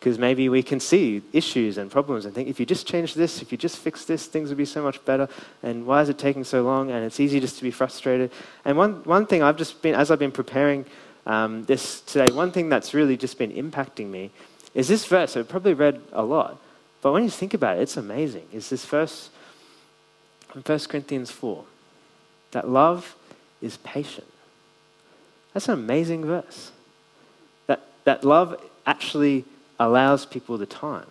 because 0.00 0.18
maybe 0.18 0.48
we 0.48 0.64
can 0.64 0.80
see 0.80 1.22
issues 1.32 1.78
and 1.78 1.88
problems 1.88 2.24
and 2.24 2.34
think 2.34 2.48
if 2.48 2.58
you 2.58 2.66
just 2.66 2.88
change 2.88 3.14
this, 3.14 3.40
if 3.40 3.52
you 3.52 3.58
just 3.58 3.78
fix 3.78 4.04
this, 4.04 4.26
things 4.26 4.48
would 4.48 4.58
be 4.58 4.64
so 4.64 4.82
much 4.82 5.04
better. 5.04 5.28
And 5.62 5.86
why 5.86 6.02
is 6.02 6.08
it 6.08 6.18
taking 6.18 6.42
so 6.42 6.62
long? 6.62 6.90
And 6.90 7.04
it's 7.04 7.20
easy 7.20 7.38
just 7.38 7.56
to 7.58 7.62
be 7.62 7.70
frustrated. 7.70 8.32
And 8.64 8.76
one, 8.76 9.04
one 9.04 9.26
thing 9.26 9.44
I've 9.44 9.56
just 9.56 9.80
been, 9.80 9.94
as 9.94 10.10
I've 10.10 10.18
been 10.18 10.32
preparing 10.32 10.86
um, 11.26 11.64
this 11.64 12.00
today, 12.00 12.32
one 12.32 12.50
thing 12.50 12.68
that's 12.68 12.94
really 12.94 13.16
just 13.16 13.38
been 13.38 13.52
impacting 13.52 14.08
me 14.08 14.30
is 14.74 14.88
this 14.88 15.04
verse. 15.06 15.36
I've 15.36 15.48
probably 15.48 15.74
read 15.74 16.00
a 16.12 16.22
lot, 16.22 16.58
but 17.00 17.12
when 17.12 17.22
you 17.22 17.30
think 17.30 17.54
about 17.54 17.78
it, 17.78 17.82
it's 17.82 17.96
amazing. 17.96 18.46
Is 18.52 18.70
this 18.70 18.84
verse 18.84 19.30
in 20.54 20.62
1 20.62 20.78
Corinthians 20.80 21.30
4 21.30 21.64
that 22.52 22.68
love 22.68 23.16
is 23.60 23.78
patient. 23.78 24.26
That's 25.52 25.68
an 25.68 25.74
amazing 25.74 26.24
verse. 26.24 26.70
That, 27.66 27.86
that 28.04 28.24
love 28.24 28.60
actually 28.86 29.44
allows 29.78 30.26
people 30.26 30.58
the 30.58 30.66
time. 30.66 31.06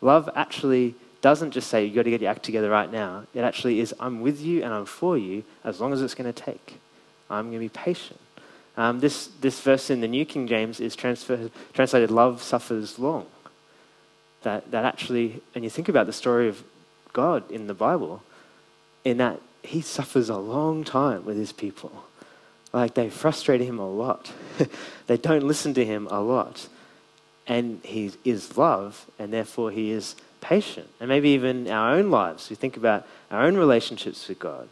Love 0.00 0.28
actually 0.34 0.94
doesn't 1.20 1.52
just 1.52 1.68
say, 1.68 1.84
you've 1.84 1.94
got 1.94 2.02
to 2.02 2.10
get 2.10 2.20
your 2.20 2.30
act 2.30 2.42
together 2.42 2.68
right 2.68 2.90
now. 2.90 3.24
It 3.34 3.40
actually 3.40 3.80
is, 3.80 3.94
I'm 3.98 4.20
with 4.20 4.40
you 4.40 4.62
and 4.62 4.72
I'm 4.72 4.84
for 4.84 5.16
you 5.16 5.44
as 5.64 5.80
long 5.80 5.92
as 5.92 6.02
it's 6.02 6.14
going 6.14 6.30
to 6.30 6.42
take. 6.42 6.78
I'm 7.30 7.46
going 7.46 7.54
to 7.54 7.58
be 7.60 7.68
patient. 7.68 8.20
Um, 8.76 9.00
this, 9.00 9.28
this 9.40 9.60
verse 9.60 9.90
in 9.90 10.00
the 10.00 10.08
New 10.08 10.24
King 10.24 10.48
James 10.48 10.80
is 10.80 10.96
translated, 10.96 12.10
love 12.10 12.42
suffers 12.42 12.98
long. 12.98 13.26
That, 14.42 14.70
that 14.72 14.84
actually, 14.84 15.40
and 15.54 15.64
you 15.64 15.70
think 15.70 15.88
about 15.88 16.06
the 16.06 16.12
story 16.12 16.48
of 16.48 16.62
God 17.12 17.50
in 17.50 17.66
the 17.66 17.74
Bible, 17.74 18.22
in 19.04 19.18
that 19.18 19.40
he 19.62 19.80
suffers 19.80 20.28
a 20.28 20.36
long 20.36 20.84
time 20.84 21.24
with 21.24 21.36
his 21.36 21.52
people. 21.52 22.04
Like 22.72 22.94
they 22.94 23.08
frustrate 23.08 23.60
him 23.60 23.78
a 23.78 23.88
lot. 23.88 24.32
they 25.06 25.16
don't 25.16 25.44
listen 25.44 25.72
to 25.74 25.84
him 25.84 26.08
a 26.10 26.20
lot 26.20 26.68
and 27.46 27.80
he 27.84 28.12
is 28.24 28.56
love, 28.56 29.06
and 29.18 29.32
therefore 29.32 29.70
he 29.70 29.90
is 29.90 30.16
patient. 30.40 30.88
And 31.00 31.08
maybe 31.08 31.30
even 31.30 31.70
our 31.70 31.92
own 31.92 32.10
lives, 32.10 32.48
we 32.48 32.56
think 32.56 32.76
about 32.76 33.06
our 33.30 33.42
own 33.42 33.56
relationships 33.56 34.26
with 34.28 34.38
God 34.38 34.68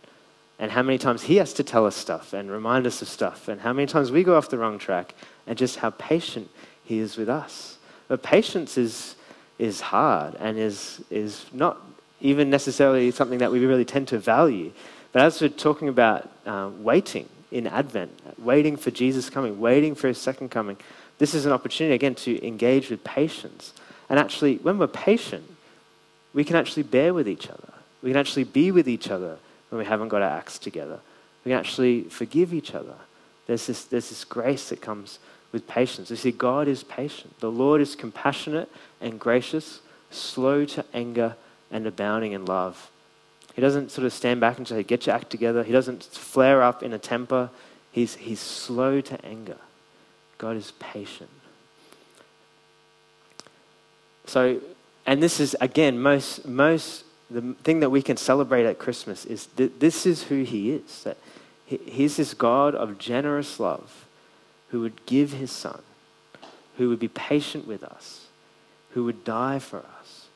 and 0.62 0.70
how 0.70 0.80
many 0.80 0.96
times 0.96 1.22
he 1.22 1.36
has 1.38 1.52
to 1.54 1.64
tell 1.64 1.86
us 1.86 1.96
stuff 1.96 2.32
and 2.32 2.48
remind 2.48 2.86
us 2.86 3.02
of 3.02 3.08
stuff, 3.08 3.48
and 3.48 3.60
how 3.60 3.72
many 3.72 3.84
times 3.84 4.12
we 4.12 4.22
go 4.22 4.36
off 4.36 4.48
the 4.48 4.56
wrong 4.56 4.78
track, 4.78 5.12
and 5.48 5.58
just 5.58 5.78
how 5.80 5.90
patient 5.90 6.48
he 6.84 7.00
is 7.00 7.16
with 7.16 7.28
us. 7.28 7.78
But 8.06 8.22
patience 8.22 8.78
is, 8.78 9.16
is 9.58 9.80
hard 9.80 10.36
and 10.36 10.56
is, 10.56 11.02
is 11.10 11.46
not 11.52 11.78
even 12.20 12.48
necessarily 12.48 13.10
something 13.10 13.40
that 13.40 13.50
we 13.50 13.66
really 13.66 13.84
tend 13.84 14.06
to 14.08 14.18
value. 14.20 14.70
But 15.10 15.22
as 15.22 15.40
we're 15.40 15.48
talking 15.48 15.88
about 15.88 16.30
uh, 16.46 16.70
waiting 16.78 17.28
in 17.50 17.66
Advent, 17.66 18.12
waiting 18.38 18.76
for 18.76 18.92
Jesus 18.92 19.28
coming, 19.28 19.58
waiting 19.58 19.96
for 19.96 20.06
his 20.06 20.18
second 20.18 20.50
coming, 20.50 20.76
this 21.18 21.34
is 21.34 21.44
an 21.44 21.50
opportunity, 21.50 21.96
again, 21.96 22.14
to 22.14 22.46
engage 22.46 22.88
with 22.88 23.02
patience. 23.02 23.74
And 24.08 24.16
actually, 24.16 24.58
when 24.58 24.78
we're 24.78 24.86
patient, 24.86 25.42
we 26.32 26.44
can 26.44 26.54
actually 26.54 26.84
bear 26.84 27.12
with 27.12 27.28
each 27.28 27.48
other. 27.50 27.72
We 28.00 28.10
can 28.10 28.16
actually 28.16 28.44
be 28.44 28.70
with 28.70 28.88
each 28.88 29.10
other 29.10 29.38
when 29.72 29.78
we 29.78 29.86
haven't 29.86 30.08
got 30.08 30.20
our 30.20 30.36
acts 30.36 30.58
together. 30.58 31.00
We 31.44 31.50
can 31.50 31.58
actually 31.58 32.02
forgive 32.02 32.52
each 32.52 32.74
other. 32.74 32.94
There's 33.46 33.66
this, 33.66 33.84
there's 33.84 34.10
this 34.10 34.22
grace 34.22 34.68
that 34.68 34.82
comes 34.82 35.18
with 35.50 35.66
patience. 35.66 36.10
You 36.10 36.16
see, 36.16 36.30
God 36.30 36.68
is 36.68 36.84
patient. 36.84 37.40
The 37.40 37.50
Lord 37.50 37.80
is 37.80 37.96
compassionate 37.96 38.70
and 39.00 39.18
gracious, 39.18 39.80
slow 40.10 40.66
to 40.66 40.84
anger, 40.92 41.36
and 41.70 41.86
abounding 41.86 42.32
in 42.32 42.44
love. 42.44 42.90
He 43.54 43.62
doesn't 43.62 43.90
sort 43.90 44.04
of 44.04 44.12
stand 44.12 44.40
back 44.40 44.58
and 44.58 44.68
say, 44.68 44.82
Get 44.82 45.06
your 45.06 45.16
act 45.16 45.30
together. 45.30 45.64
He 45.64 45.72
doesn't 45.72 46.04
flare 46.04 46.62
up 46.62 46.82
in 46.82 46.92
a 46.92 46.98
temper. 46.98 47.48
He's, 47.92 48.16
he's 48.16 48.40
slow 48.40 49.00
to 49.00 49.24
anger. 49.24 49.58
God 50.36 50.56
is 50.56 50.72
patient. 50.78 51.30
So, 54.26 54.60
and 55.06 55.22
this 55.22 55.40
is, 55.40 55.56
again, 55.62 55.98
most, 55.98 56.46
most, 56.46 57.04
the 57.32 57.54
thing 57.62 57.80
that 57.80 57.90
we 57.90 58.02
can 58.02 58.16
celebrate 58.16 58.66
at 58.66 58.78
Christmas 58.78 59.24
is 59.24 59.46
that 59.56 59.80
this 59.80 60.06
is 60.06 60.24
who 60.24 60.42
He 60.42 60.72
is. 60.72 61.04
That 61.04 61.16
He's 61.66 62.16
this 62.16 62.34
God 62.34 62.74
of 62.74 62.98
generous 62.98 63.58
love 63.58 64.06
who 64.68 64.80
would 64.80 65.04
give 65.06 65.32
His 65.32 65.50
Son, 65.50 65.80
who 66.78 66.88
would 66.88 67.00
be 67.00 67.08
patient 67.08 67.66
with 67.66 67.82
us, 67.82 68.26
who 68.90 69.04
would 69.04 69.24
die 69.24 69.58
for 69.58 69.78
us. 69.78 70.26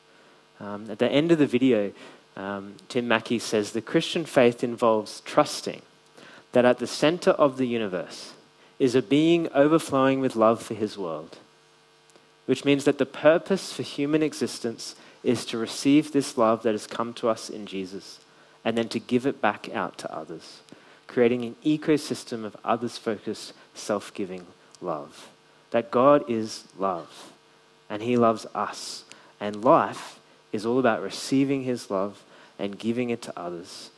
Um, 0.59 0.89
at 0.89 0.99
the 0.99 1.09
end 1.09 1.31
of 1.31 1.37
the 1.37 1.45
video, 1.45 1.91
um, 2.35 2.75
Tim 2.89 3.07
Mackie 3.07 3.39
says 3.39 3.71
the 3.71 3.81
Christian 3.81 4.25
faith 4.25 4.63
involves 4.63 5.21
trusting 5.21 5.81
that 6.51 6.65
at 6.65 6.79
the 6.79 6.87
center 6.87 7.31
of 7.31 7.57
the 7.57 7.67
universe, 7.67 8.33
is 8.79 8.95
a 8.95 9.01
being 9.01 9.47
overflowing 9.53 10.19
with 10.19 10.35
love 10.35 10.61
for 10.61 10.73
his 10.73 10.97
world, 10.97 11.37
which 12.45 12.63
means 12.63 12.85
that 12.85 12.97
the 12.97 13.05
purpose 13.05 13.73
for 13.73 13.83
human 13.83 14.21
existence 14.21 14.95
is 15.23 15.45
to 15.45 15.57
receive 15.57 16.11
this 16.11 16.37
love 16.37 16.63
that 16.63 16.73
has 16.73 16.87
come 16.87 17.13
to 17.13 17.29
us 17.29 17.49
in 17.49 17.65
Jesus 17.65 18.19
and 18.63 18.77
then 18.77 18.89
to 18.89 18.99
give 18.99 19.25
it 19.25 19.41
back 19.41 19.69
out 19.73 19.97
to 19.99 20.13
others, 20.13 20.61
creating 21.07 21.43
an 21.43 21.55
ecosystem 21.63 22.43
of 22.43 22.55
others 22.63 22.97
focused, 22.97 23.53
self 23.73 24.13
giving 24.13 24.45
love. 24.81 25.29
That 25.71 25.91
God 25.91 26.29
is 26.29 26.65
love 26.77 27.31
and 27.89 28.01
he 28.01 28.17
loves 28.17 28.45
us. 28.53 29.03
And 29.39 29.63
life 29.63 30.19
is 30.51 30.65
all 30.65 30.79
about 30.79 31.01
receiving 31.01 31.63
his 31.63 31.91
love 31.91 32.23
and 32.57 32.79
giving 32.79 33.09
it 33.09 33.21
to 33.23 33.39
others 33.39 33.91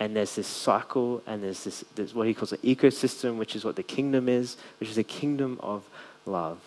and 0.00 0.16
there's 0.16 0.34
this 0.34 0.46
cycle, 0.46 1.22
and 1.26 1.42
there's 1.42 1.64
this 1.64 1.84
there's 1.94 2.14
what 2.14 2.26
he 2.26 2.34
calls 2.34 2.52
an 2.52 2.58
ecosystem, 2.58 3.36
which 3.36 3.54
is 3.54 3.64
what 3.64 3.76
the 3.76 3.82
kingdom 3.82 4.28
is, 4.28 4.56
which 4.80 4.90
is 4.90 4.98
a 4.98 5.04
kingdom 5.04 5.58
of 5.62 5.88
love. 6.26 6.58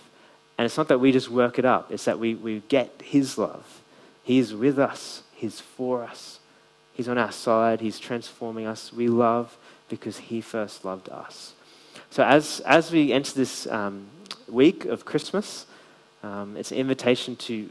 And 0.58 0.66
it's 0.66 0.78
not 0.78 0.88
that 0.88 1.00
we 1.00 1.12
just 1.12 1.30
work 1.30 1.60
it 1.60 1.66
up, 1.66 1.92
it's 1.92 2.06
that 2.06 2.20
we, 2.20 2.36
we 2.36 2.64
get 2.68 2.90
his 3.04 3.38
love. 3.38 3.82
He's 4.28 4.54
with 4.54 4.78
us, 4.78 5.24
he's 5.34 5.62
for 5.62 6.04
us, 6.04 6.42
he's 6.94 7.08
on 7.08 7.18
our 7.18 7.32
side, 7.32 7.80
he's 7.80 7.98
transforming 7.98 8.68
us. 8.68 8.92
We 8.92 9.08
love 9.08 9.58
because 9.88 10.18
he 10.18 10.42
first 10.42 10.84
loved 10.84 11.08
us. 11.08 11.54
So 12.10 12.26
as, 12.26 12.60
as 12.66 12.92
we 12.92 13.14
enter 13.14 13.32
this 13.32 13.68
um, 13.68 14.08
week 14.50 14.84
of 14.84 15.06
Christmas, 15.06 15.66
um, 16.24 16.58
it's 16.58 16.74
an 16.74 16.78
invitation 16.78 17.38
to 17.38 17.70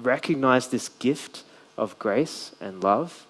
recognize 0.00 0.68
this 0.68 0.88
gift 0.88 1.42
of 1.76 1.98
grace 1.98 2.54
and 2.58 2.82
love 2.82 3.26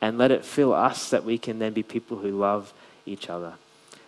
and 0.00 0.16
let 0.16 0.30
it 0.30 0.42
fill 0.42 0.72
us 0.72 1.10
that 1.10 1.22
we 1.22 1.36
can 1.36 1.58
then 1.58 1.74
be 1.74 1.82
people 1.82 2.16
who 2.16 2.30
love 2.30 2.72
each 3.04 3.28
other. 3.28 3.52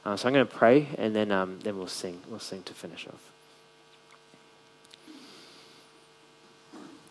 Uh, 0.07 0.17
so 0.17 0.29
I'm 0.29 0.33
going 0.33 0.47
to 0.47 0.55
pray, 0.55 0.89
and 0.97 1.15
then, 1.15 1.31
um, 1.31 1.59
then 1.63 1.77
we'll 1.77 1.87
sing. 1.87 2.23
We'll 2.31 2.41
sing 2.41 2.63
to 2.63 2.73
finish 2.73 3.07
off. 3.07 3.28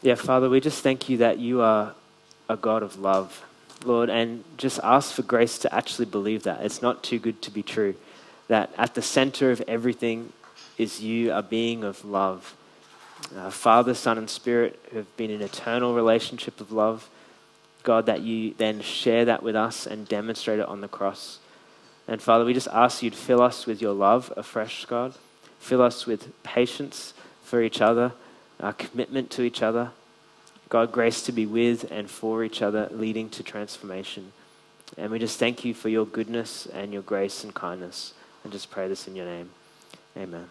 Yeah, 0.02 0.16
Father, 0.16 0.50
we 0.50 0.60
just 0.60 0.84
thank 0.84 1.10
you 1.10 1.18
that 1.18 1.40
you 1.40 1.62
are 1.62 1.96
a 2.48 2.56
God 2.56 2.84
of 2.84 3.00
love. 3.00 3.44
Lord, 3.84 4.10
and 4.10 4.44
just 4.58 4.80
ask 4.84 5.14
for 5.14 5.22
grace 5.22 5.58
to 5.60 5.74
actually 5.74 6.06
believe 6.06 6.44
that. 6.44 6.64
It's 6.64 6.82
not 6.82 7.04
too 7.04 7.20
good 7.20 7.42
to 7.44 7.52
be 7.52 7.64
true. 7.64 7.96
That 8.48 8.72
at 8.78 8.96
the 8.96 9.02
center 9.02 9.52
of 9.52 9.62
everything 9.68 10.34
is 10.78 11.02
you, 11.02 11.32
a 11.32 11.42
being 11.42 11.84
of 11.84 12.04
love. 12.06 12.56
Uh, 13.36 13.50
Father, 13.50 13.94
Son, 13.94 14.18
and 14.18 14.30
Spirit 14.30 14.80
who 14.92 14.98
have 14.98 15.18
been 15.18 15.32
in 15.32 15.42
eternal 15.42 15.94
relationship 15.94 16.62
of 16.62 16.72
love. 16.72 17.10
God, 17.84 18.06
that 18.06 18.22
you 18.22 18.54
then 18.58 18.82
share 18.82 19.26
that 19.26 19.44
with 19.44 19.56
us 19.56 19.88
and 19.88 20.08
demonstrate 20.08 20.60
it 20.60 20.68
on 20.68 20.82
the 20.82 20.88
cross. 20.88 21.40
And 22.08 22.22
Father, 22.22 22.46
we 22.46 22.54
just 22.54 22.68
ask 22.72 23.02
you 23.02 23.10
to 23.10 23.18
fill 23.18 23.42
us 23.42 23.66
with 23.66 23.82
your 23.82 23.94
love 23.94 24.32
afresh, 24.38 24.86
God. 24.86 25.14
Fill 25.60 25.82
us 25.82 26.06
with 26.06 26.32
patience 26.44 27.14
for 27.44 27.62
each 27.62 27.82
other, 27.82 28.12
our 28.60 28.74
commitment 28.74 29.30
to 29.32 29.44
each 29.44 29.62
other. 29.62 29.92
God, 30.70 30.92
grace 30.92 31.22
to 31.24 31.32
be 31.32 31.46
with 31.46 31.90
and 31.92 32.10
for 32.10 32.44
each 32.44 32.62
other, 32.62 32.90
leading 32.92 33.30
to 33.32 33.44
transformation. 33.44 34.34
And 34.98 35.12
we 35.12 35.20
just 35.20 35.40
thank 35.40 35.64
you 35.66 35.74
for 35.74 35.90
your 35.90 36.06
goodness 36.06 36.66
and 36.68 36.94
your 36.94 37.02
grace 37.02 37.44
and 37.44 37.54
kindness. 37.54 38.14
And 38.44 38.52
just 38.52 38.70
pray 38.72 38.88
this 38.88 39.08
in 39.08 39.16
your 39.16 39.26
name. 39.26 39.50
Amen. 40.16 40.48